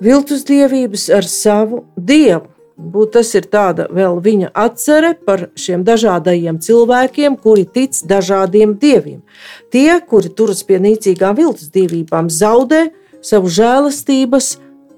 viltus 0.00 0.46
dievības 0.48 1.10
ar 1.12 1.28
savu 1.28 1.84
dievu. 1.96 2.46
Būt 2.80 3.10
tas 3.18 3.34
ir 3.36 3.44
tāda 3.52 3.90
vēl 3.92 4.22
viņa 4.24 4.54
atcere 4.56 5.12
par 5.26 5.50
šiem 5.52 5.82
dažādajiem 5.84 6.62
cilvēkiem, 6.64 7.36
kuri 7.36 7.66
tic 7.68 7.98
dažādiem 8.08 8.72
dieviem. 8.80 9.20
Tie, 9.68 10.00
kuri 10.00 10.32
turas 10.32 10.64
pie 10.64 10.80
nīcīgām 10.80 11.36
viltus 11.36 11.68
dievībām, 11.74 12.32
zaudē 12.32 12.86
savu 13.20 13.52
žēlastības 13.52 14.54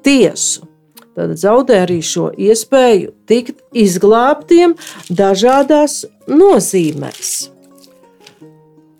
tiesu 0.06 0.70
tad 1.16 1.34
zaudē 1.38 1.82
arī 1.84 2.00
šo 2.04 2.30
iespēju 2.34 3.12
tikt 3.28 3.62
izglābtiem 3.76 4.76
dažādās 5.10 6.04
nozīmēs. 6.30 7.32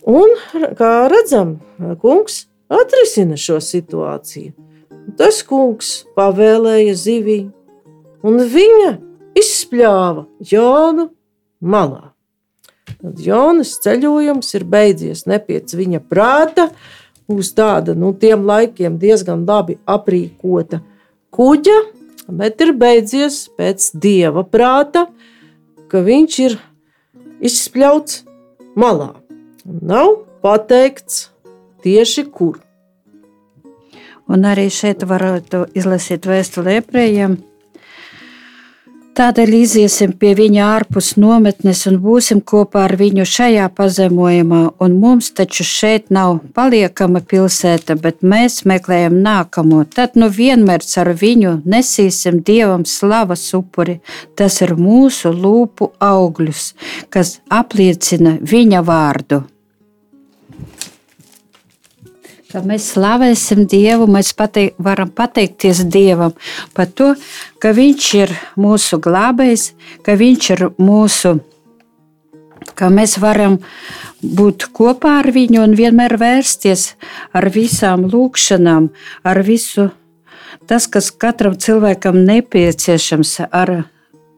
Un, 0.08 0.34
kā 0.78 0.92
redzam, 1.12 1.60
kungs 2.02 2.46
atrisina 2.72 3.38
šo 3.38 3.60
situāciju. 3.62 4.52
Tas 5.18 5.42
kungs 5.46 6.02
pavēlēja 6.16 6.94
zivī, 6.98 7.40
un 8.22 8.38
viņa 8.38 8.92
izspļāva 9.38 10.26
Jonu 10.52 11.08
malā. 11.62 12.12
Tad 13.02 13.18
Jonas 13.22 13.76
ceļojums 13.82 14.52
ir 14.58 14.66
beidzies 14.68 15.24
ne 15.30 15.38
pēc 15.42 15.74
viņa 15.78 16.02
prāta, 16.06 16.68
uz 17.30 17.50
tāda 17.56 17.94
nu, 17.98 18.12
tiem 18.14 18.44
laikiem 18.46 18.98
diezgan 19.00 19.46
labi 19.48 19.78
aprīkota 19.86 20.82
kuģa, 21.32 21.78
bet 22.38 22.60
ir 22.64 22.72
beidzies 22.78 23.46
pēc 23.58 23.90
dieva 24.02 24.44
prāta, 24.48 25.06
ka 25.92 26.02
viņš 26.04 26.38
ir 26.46 26.58
izspļauts 27.44 28.22
malā. 28.78 29.12
Nav 29.64 30.14
pateikts 30.42 31.28
tieši 31.84 32.26
kur. 32.32 32.58
Un 34.32 34.46
arī 34.48 34.68
šeit 34.72 35.02
varētu 35.04 35.66
izlasīt 35.76 36.26
vēstuli 36.30 36.78
ebrejiem. 36.80 37.36
Tādēļ 39.12 39.50
iziesim 39.58 40.14
pie 40.16 40.30
viņa 40.32 40.62
ārpus 40.72 41.10
nometnes 41.20 41.82
un 41.90 41.98
būsim 42.00 42.38
kopā 42.48 42.86
ar 42.86 42.94
viņu 42.96 43.26
šajā 43.28 43.66
pazemojumā. 43.76 44.60
Un 44.80 44.94
mums 45.02 45.28
taču 45.36 45.66
šeit 45.68 46.08
nav 46.08 46.38
paliekama 46.56 47.20
pilsēta, 47.20 47.98
bet 48.00 48.24
mēs 48.24 48.62
meklējam 48.64 49.20
nākamo. 49.20 49.82
Tad 49.84 50.16
nu 50.16 50.30
vienmēr 50.32 50.80
ar 51.04 51.12
viņu 51.12 51.58
nesīsim 51.68 52.40
dievam 52.40 52.88
slavas 52.88 53.44
upuri. 53.52 54.00
Tas 54.32 54.62
ir 54.64 54.78
mūsu 54.80 55.36
lūpu 55.36 55.92
augļus, 56.00 56.72
kas 57.12 57.40
apliecina 57.52 58.38
viņa 58.40 58.80
vārdu 58.80 59.44
ka 62.52 62.60
mēs 62.64 62.90
slavēsim 62.92 63.64
Dievu, 63.70 64.06
mēs 64.10 64.32
pateik, 64.36 64.74
varam 64.82 65.08
pateikties 65.08 65.86
Dievam 65.88 66.34
par 66.76 66.90
to, 66.92 67.14
ka 67.62 67.72
Viņš 67.76 68.08
ir 68.18 68.34
mūsu 68.60 68.98
glābējs, 69.00 69.70
ka 70.04 70.16
Viņš 70.20 70.50
ir 70.56 70.64
mūsu, 70.76 71.38
ka 72.76 72.90
mēs 72.92 73.16
varam 73.22 73.56
būt 74.20 74.68
kopā 74.76 75.18
ar 75.22 75.30
Viņu 75.32 75.64
un 75.64 75.78
vienmēr 75.78 76.18
vērsties 76.20 76.92
ar 77.32 77.48
visām 77.54 78.04
lūkšanām, 78.12 78.90
ar 79.24 79.42
visu 79.46 79.88
tas, 80.68 80.86
kas 80.86 81.08
katram 81.10 81.56
cilvēkam 81.56 82.20
nepieciešams, 82.26 83.38
ar 83.48 83.86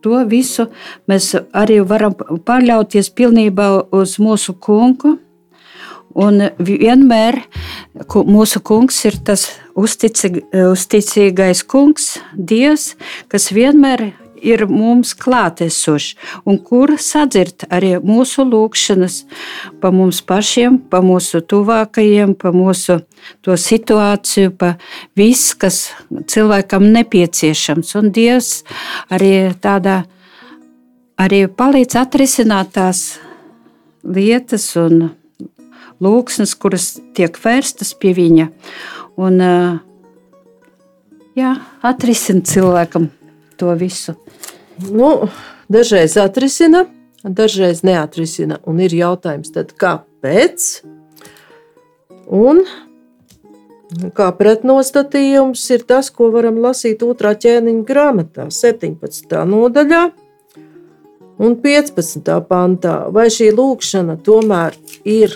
to 0.05 0.22
visu 0.29 0.68
mēs 1.11 1.33
arī 1.57 1.81
varam 1.83 2.14
paļauties 2.14 3.11
pilnībā 3.16 3.68
uz 3.96 4.18
mūsu 4.22 4.55
kungu 4.55 5.16
Un 6.14 6.48
vienmēr 6.62 7.40
mūsu 8.07 8.61
kungs 8.62 9.00
ir 9.09 9.18
tas 9.27 9.48
uzticīgais 9.74 11.64
kungs, 11.66 12.18
Dievs, 12.35 12.94
kas 13.29 13.50
vienmēr 13.55 14.12
ir 14.44 14.66
mums 14.68 15.14
klātesošs 15.16 16.14
un 16.46 16.59
kur 16.62 16.94
sadzird 17.00 17.66
arī 17.72 17.96
mūsu 18.05 18.44
lūgšanas 18.46 19.24
pa 19.83 19.90
mums 19.94 20.20
pašiem, 20.27 20.79
pa 20.90 21.00
mūsu 21.05 21.40
tuvākajiem, 21.48 22.35
pa 22.38 22.53
mūsu 22.55 23.00
situāciju, 23.42 24.55
pa 24.61 24.74
viss, 25.16 25.55
kas 25.57 25.88
cilvēkam 26.31 26.87
nepieciešams. 26.94 27.94
Un 28.00 28.12
Dievs 28.14 28.62
arī 29.11 29.35
tādā 29.64 30.03
arī 31.20 31.44
palīdz 31.48 31.98
atrisināt 32.05 32.74
tās 32.77 33.05
lietas 34.05 34.68
un 34.77 35.09
lūksnes, 36.02 36.54
kuras 36.59 36.94
tiek 37.16 37.37
vērstas 37.40 37.94
pie 37.98 38.14
viņa. 38.16 38.48
Un, 39.20 39.42
jā, 41.38 41.52
atrisina 41.83 42.42
cilvēkam 42.46 43.11
to 43.61 43.74
visu. 43.78 44.16
Nu, 44.90 45.28
dažreiz 45.70 46.16
atrisina, 46.18 46.85
dažreiz 47.22 47.85
neatrisina. 47.87 48.59
Un 48.66 48.83
ir 48.83 48.96
jautājums, 48.96 49.52
tad 49.54 49.70
kāpēc? 49.78 50.66
Un 52.35 52.64
kā 54.16 54.30
pretnostatījums 54.35 55.62
ir 55.74 55.85
tas, 55.87 56.11
ko 56.11 56.30
varam 56.35 56.59
lasīt 56.64 57.04
otrā 57.07 57.35
ķēniņa 57.38 57.87
grāmatā, 57.87 58.48
17. 58.50 59.35
nodaļā. 59.50 60.04
Un 61.44 61.57
15. 61.59 62.30
pantā, 62.48 62.94
vai 63.11 63.26
šī 63.33 63.50
lūkšana 63.54 64.20
tomēr 64.22 64.76
ir 65.02 65.35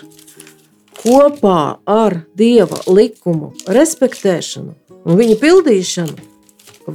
kopā 1.03 1.79
ar 1.87 2.21
dieva 2.39 2.81
likumu 2.91 3.53
respektēšanu 3.71 4.75
un 5.09 5.19
viņa 5.19 5.39
pildīšanu, 5.41 6.19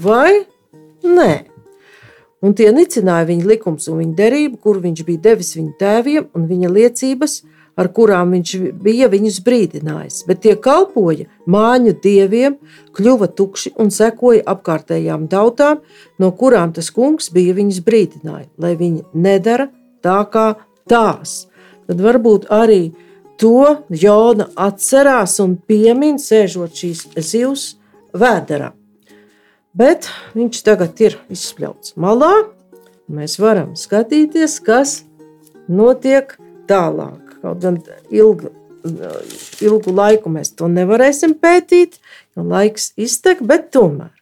vai 0.04 0.44
nē. 1.04 1.34
Un 2.44 2.52
tie 2.58 2.74
nicināja 2.76 3.30
viņa 3.30 3.48
likums 3.48 3.88
un 3.88 4.02
viņa 4.02 4.16
derību, 4.18 4.60
kur 4.60 4.82
viņš 4.84 5.04
bija 5.08 5.24
devis 5.30 5.54
viņa 5.56 5.76
tēviem, 5.80 6.26
un 6.36 6.48
viņa 6.50 6.72
liecības, 6.76 7.38
ar 7.80 7.90
kurām 7.96 8.34
viņš 8.36 8.52
bija 8.84 9.08
viņus 9.10 9.40
brīdinājis. 9.46 10.20
Bet 10.28 10.44
tie 10.44 10.58
kalpoja 10.60 11.30
māņu 11.50 11.96
dieviem, 12.04 12.58
kļuva 12.94 13.32
tukši 13.38 13.74
un 13.80 13.90
sekoja 13.96 14.44
apkārtējām 14.54 15.30
tautām, 15.32 15.80
no 16.20 16.34
kurām 16.38 16.76
tas 16.76 16.92
kungs 16.94 17.32
bija 17.34 17.56
viņus 17.58 17.80
brīdinājis, 17.88 18.52
lai 18.60 18.76
viņi 18.78 19.08
nedara 19.16 19.70
tā 20.04 20.20
kā 20.30 20.52
tās. 20.92 21.48
Tad 21.88 22.04
varbūt 22.04 22.52
arī 22.54 22.92
To 23.42 23.84
Jona 23.90 24.48
atcerās 24.60 25.40
un 25.44 25.56
piemin, 25.58 26.20
sēžot 26.22 26.78
šīs 26.78 27.06
zivs 27.18 27.66
vēderā. 28.14 28.72
Bet 29.74 30.08
viņš 30.38 30.60
tagad 30.66 31.00
ir 31.02 31.18
izspļauts 31.34 31.96
malā. 31.98 32.32
Mēs 33.10 33.40
varam 33.42 33.74
skatīties, 33.78 34.60
kas 34.64 35.02
notiek 35.68 36.36
tālāk. 36.70 37.40
Kaut 37.42 37.60
gan 37.64 37.80
ilgu, 38.14 38.54
ilgu 39.60 39.96
laiku 39.98 40.32
mēs 40.32 40.54
to 40.56 40.70
nevarēsim 40.72 41.34
pētīt, 41.42 41.98
jo 42.38 42.46
laiks 42.48 42.94
iztek, 42.96 43.42
bet 43.44 43.72
tomēr. 43.74 44.14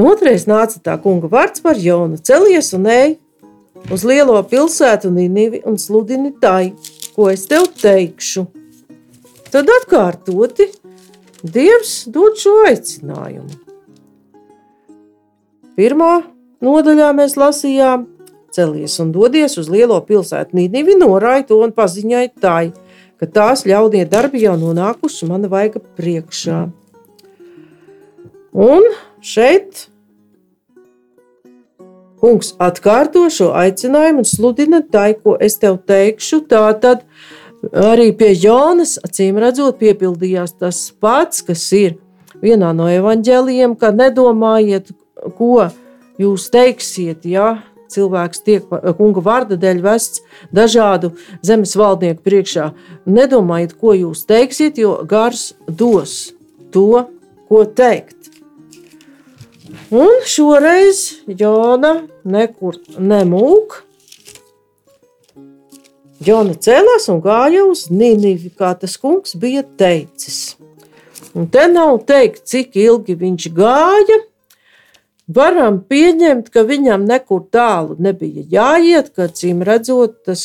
Otrais 0.00 0.46
nāca 0.48 0.80
tā 0.82 0.96
kunga 1.00 1.30
vārds 1.30 1.62
par 1.62 1.78
Jonu. 1.78 2.18
Celies 2.18 2.72
un 2.76 2.86
ej 2.90 3.18
uz 3.92 4.04
lielo 4.04 4.36
pilsētu 4.50 5.10
Ninivi 5.12 5.62
un 5.68 5.78
sludini 5.80 6.32
tai, 6.40 6.72
ko 7.20 7.28
es 7.28 7.42
tev 7.44 7.66
teikšu. 7.76 8.46
Tad 9.52 9.68
atkārtoti 9.68 10.70
Dievs 11.40 12.06
dod 12.12 12.38
šo 12.40 12.54
aicinājumu. 12.68 13.58
Pirmā 15.76 16.10
nodaļā 16.64 17.10
mēs 17.16 17.36
lasījām, 17.40 18.06
celies 18.56 18.96
un 19.04 19.12
dodies 19.12 19.58
uz 19.60 19.68
lielo 19.72 19.98
pilsētu 20.04 20.56
Nīdivi, 20.56 20.96
norāja 21.00 21.46
to 21.50 21.60
un 21.64 21.72
paziņoja 21.76 22.32
tai, 22.40 22.72
ka 23.20 23.28
tās 23.28 23.66
ļaudie 23.68 24.06
darbi 24.08 24.44
jau 24.46 24.56
nonākuši 24.60 25.28
mana 25.28 25.52
vaiga 25.52 25.80
priekšā. 26.00 26.62
Un 28.56 28.88
šeit 29.20 29.89
Kungs 32.20 32.52
atkārto 32.60 33.24
šo 33.32 33.50
aicinājumu 33.56 34.24
un 34.24 34.28
sludina 34.28 34.82
tai, 34.84 35.14
ko 35.16 35.38
es 35.40 35.56
tev 35.60 35.78
teikšu. 35.88 36.42
Tā 36.50 36.66
tad 36.82 37.06
arī 37.72 38.10
pie 38.16 38.34
Jonas, 38.36 38.98
acīm 39.04 39.40
redzot, 39.40 39.78
piepildījās 39.80 40.58
tas 40.60 40.82
pats, 41.00 41.40
kas 41.46 41.64
ir 41.76 41.96
vienā 42.44 42.74
no 42.76 42.88
evaņģēlījiem, 42.92 43.76
ka 43.80 43.92
nedomājiet, 43.96 44.92
ko 45.36 45.70
jūs 46.20 46.48
teiksiet, 46.52 47.24
ja 47.24 47.62
cilvēks 47.90 48.44
tiek 48.46 48.68
kunga 48.98 49.22
vārda 49.24 49.58
dēļ 49.60 49.82
vests 49.84 50.22
dažādu 50.54 51.14
zemes 51.46 51.74
valdnieku 51.78 52.22
priekšā. 52.26 52.70
Nedomājiet, 53.10 53.76
ko 53.80 53.96
jūs 53.96 54.26
teiksiet, 54.28 54.78
jo 54.78 54.98
gars 55.08 55.50
dos 55.66 56.34
to, 56.74 57.06
ko 57.50 57.64
teikt. 57.64 58.19
Un 59.90 60.24
šoreiz 60.26 61.04
Jona 61.26 62.00
nekur 62.24 62.78
nemūk. 62.98 63.80
Jona 66.20 66.54
cēlās 66.54 67.08
un 67.12 67.20
gāja 67.24 67.64
uz 67.64 67.86
Nīnivi, 67.88 68.50
kā 68.52 68.74
tas 68.78 68.98
kungs 69.00 69.36
bija 69.40 69.62
teicis. 69.64 70.58
Un 71.34 71.46
te 71.48 71.64
nav 71.70 72.02
teikt, 72.08 72.44
cik 72.50 72.76
ilgi 72.76 73.16
viņš 73.16 73.46
gāja. 73.56 74.18
Varam 75.30 75.78
pieņemt, 75.86 76.50
ka 76.50 76.64
viņam 76.66 77.06
nekur 77.06 77.44
tālu 77.54 77.94
nebija 78.02 78.42
jāiet, 78.50 79.12
ka 79.14 79.30
cīm 79.30 79.62
redzot, 79.66 80.18
tas 80.26 80.42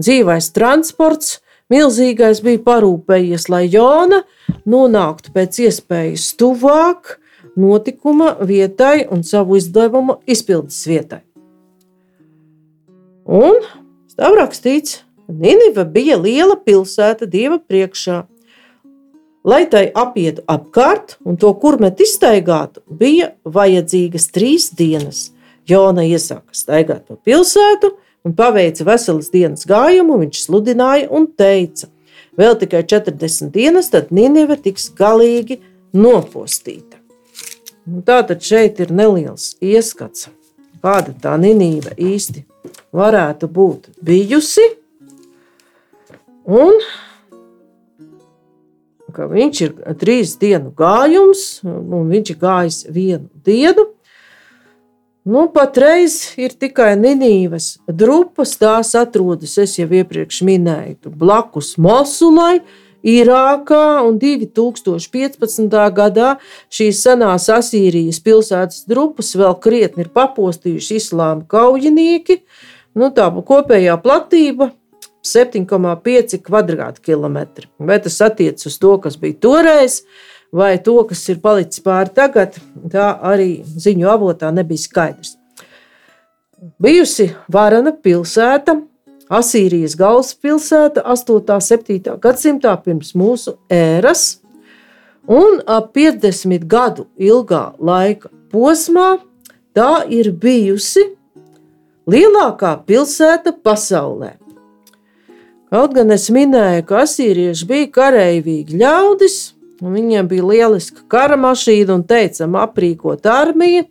dzīvais 0.00 0.48
transports 0.56 1.38
milzīgais 1.68 2.40
bija 2.44 2.62
parūpējies, 2.64 3.48
lai 3.52 3.66
Jona 3.68 4.22
nonāktu 4.64 5.34
pēc 5.34 5.60
iespējas 5.68 6.30
tuvāk 6.40 7.18
notikuma 7.58 8.36
vietai 8.40 9.06
un 9.10 9.24
savu 9.26 9.58
izdevumu 9.58 10.20
izpildes 10.26 10.78
vietai. 10.86 11.22
Un 13.28 13.58
stāv 14.08 14.38
rakstīts, 14.38 15.02
ka 15.26 15.34
Niniva 15.36 15.84
bija 15.84 16.16
liela 16.16 16.56
pilsēta 16.56 17.26
dieva 17.28 17.58
priekšā. 17.60 18.22
Lai 19.48 19.64
tai 19.70 19.88
apietu 19.94 20.42
apkārt 20.48 21.16
un 21.24 21.36
to 21.40 21.50
kurmet 21.60 22.00
iztaigātu, 22.04 22.82
bija 22.88 23.32
vajadzīgas 23.44 24.30
trīs 24.34 24.70
dienas. 24.76 25.28
Jona 25.68 26.06
iesāka 26.08 26.56
staigāt 26.56 27.04
pa 27.08 27.18
pilsētu 27.28 27.92
un 28.24 28.34
paveica 28.36 28.86
veselas 28.88 29.28
dienas 29.32 29.68
gājumu. 29.68 30.18
Viņš 30.24 30.44
sludināja 30.46 31.10
un 31.12 31.28
teica, 31.28 31.90
vēl 32.40 32.56
tikai 32.62 32.84
40 32.88 33.52
dienas, 33.52 33.92
tad 33.92 34.12
Niniva 34.14 34.56
tiks 34.56 34.88
galīgi 34.96 35.60
nopostīta. 35.92 36.97
Nu, 37.88 38.02
tā 38.04 38.20
tad 38.28 38.44
šeit 38.44 38.82
ir 38.84 38.92
neliels 38.92 39.54
ieskats, 39.64 40.28
kāda 40.84 41.14
tā 41.22 41.38
ninīva 41.40 41.94
īsti 41.96 42.44
varētu 42.92 43.48
būt 43.48 43.88
bijusi. 44.04 44.66
Un 46.48 46.76
ka 49.18 49.26
viņš 49.26 49.60
ir 49.64 49.72
trīs 49.98 50.36
dienu 50.38 50.70
gājums, 50.76 51.60
un 51.64 52.10
viņš 52.12 52.34
ir 52.34 52.42
gājis 52.42 52.82
vienu 52.92 53.26
dienu. 53.44 53.88
Nu, 55.28 55.42
patreiz 55.52 56.36
ir 56.40 56.54
tikai 56.56 56.94
Nīnīvas 56.96 57.80
drupas, 57.84 58.54
tās 58.56 58.94
atrodas, 58.96 59.58
es 59.60 59.74
jau 59.76 59.88
iepriekš 59.90 60.38
minēju, 60.46 61.10
blakus 61.20 61.74
Mosulai, 61.76 62.62
Irākā 63.08 64.02
un 64.04 64.18
2015. 64.20 65.76
gadā 65.96 66.32
šīs 66.74 67.02
senās 67.06 67.46
Asīrijas 67.52 68.18
pilsētas 68.24 68.82
drupas 68.90 69.32
vēl 69.38 69.54
krietni 69.62 70.04
ir 70.04 70.10
papostījuši 70.12 70.98
islāma 71.00 71.46
kaujinieki. 71.48 72.42
Nu, 72.98 73.08
tā 73.14 73.28
kopējā 73.30 73.94
platība 74.02 74.72
7,5 75.24 76.40
km2. 76.42 77.68
Vai 77.78 78.00
tas 78.02 78.20
attiecas 78.24 78.68
uz 78.68 78.78
to, 78.82 78.96
kas 79.02 79.16
bija 79.20 79.38
toreiz, 79.40 80.02
vai 80.52 80.76
to, 80.82 80.96
kas 81.08 81.24
ir 81.32 81.40
palicis 81.44 81.84
pāri 81.84 82.12
tagad, 82.16 82.58
tā 82.92 83.12
arī 83.32 83.60
ziņu 83.62 84.08
avotā 84.10 84.52
nebija 84.54 84.84
skaidrs. 84.84 85.36
Bijusi 86.82 87.28
varana 87.52 87.92
pilsēta, 87.94 88.74
Asīrijas 89.28 89.92
galvaspilsēta 90.00 91.02
8. 91.04 91.32
un 91.36 91.60
7. 91.60 92.14
gadsimtā 92.16 92.72
pirms 92.80 93.12
mūsu 93.12 93.58
ēras, 93.68 94.38
un 95.28 95.60
ap 95.68 95.90
50 95.92 96.64
gadu 96.64 97.04
ilgā 97.20 97.74
laika 97.76 98.30
posmā 98.48 99.18
tā 99.76 100.06
ir 100.08 100.30
bijusi 100.32 101.04
lielākā 102.08 102.72
pilsēta 102.88 103.52
pasaulē. 103.52 104.38
Kaut 105.68 105.92
gan 105.92 106.16
es 106.16 106.30
minēju, 106.32 106.86
ka 106.88 107.02
asīrieši 107.04 107.68
bija 107.68 107.90
karavīgi 107.98 108.80
ļaudis, 108.80 109.36
un 109.84 109.92
viņiem 109.92 110.32
bija 110.32 110.48
lieliska 110.48 111.04
kara 111.12 111.36
mašīna 111.36 111.98
un 111.98 112.06
teicama 112.08 112.64
aprīkot 112.64 113.28
armiju, 113.28 113.84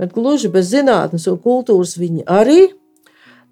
bet 0.00 0.16
gluži 0.16 0.48
bez 0.48 0.72
zinātnes 0.72 1.28
un 1.28 1.36
kultūras 1.44 1.98
viņi 2.00 2.24
arī 2.24 2.70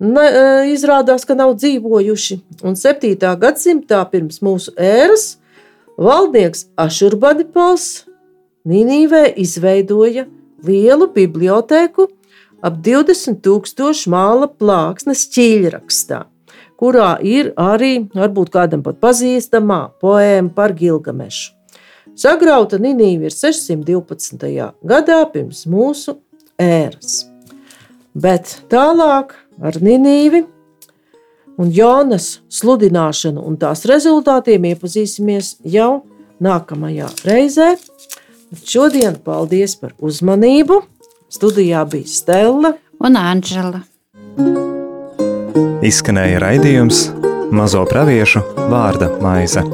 ne, 0.04 0.26
izrādās, 0.72 1.24
ka 1.26 1.36
nav 1.38 1.54
dzīvojuši. 1.60 2.40
Un 2.66 2.76
7. 2.78 3.14
gadsimtā 3.40 4.02
pirms 4.10 4.40
mūsu 4.44 4.74
ēras 4.76 5.36
valdnieks 6.00 6.68
Ašurbadipals 6.80 8.04
Nīnīvē 8.64 9.26
izveidoja 9.36 10.24
lielu 10.64 11.08
bibliotēku 11.12 12.06
ap 12.64 12.78
20 12.86 13.42
tūkstošu 13.44 14.12
māla 14.14 14.48
plāksnes 14.48 15.26
ķīļrakstā, 15.34 16.22
kurā 16.80 17.10
ir 17.20 17.52
arī 17.60 18.06
varbūt 18.16 18.54
kādam 18.54 18.84
pat 18.86 19.02
pazīstamā 19.04 19.82
poēma 20.00 20.54
par 20.56 20.72
Gilgamešu. 20.78 21.52
Sagrauta 22.16 22.78
Nīnīva 22.80 23.28
ir 23.28 23.34
612. 23.36 24.48
gadā 24.86 25.20
pirms 25.34 25.64
mūsu 25.68 26.16
ēras. 26.56 27.24
Bet 28.14 28.62
tālāk 28.70 29.34
ar 29.62 29.78
Nīnīvi 29.82 30.44
un 31.60 31.70
Jonas 31.74 32.40
sludināšanu 32.52 33.44
un 33.46 33.58
tās 33.60 33.84
rezultātiem 33.88 34.70
iepazīsimies 34.72 35.58
jau 35.70 36.04
nākamajā 36.42 37.10
reizē. 37.26 37.74
Šodien 38.64 39.18
paldies 39.24 39.76
par 39.78 39.94
uzmanību! 39.98 40.82
Studijā 41.34 41.82
bija 41.90 42.06
Stela 42.06 42.74
un 43.02 43.18
Anģela. 43.18 43.82
Izskanēja 45.84 46.38
raidījums 46.44 47.08
Mazo 47.54 47.82
praviešu 47.90 48.44
vārda 48.70 49.10
maize. 49.22 49.64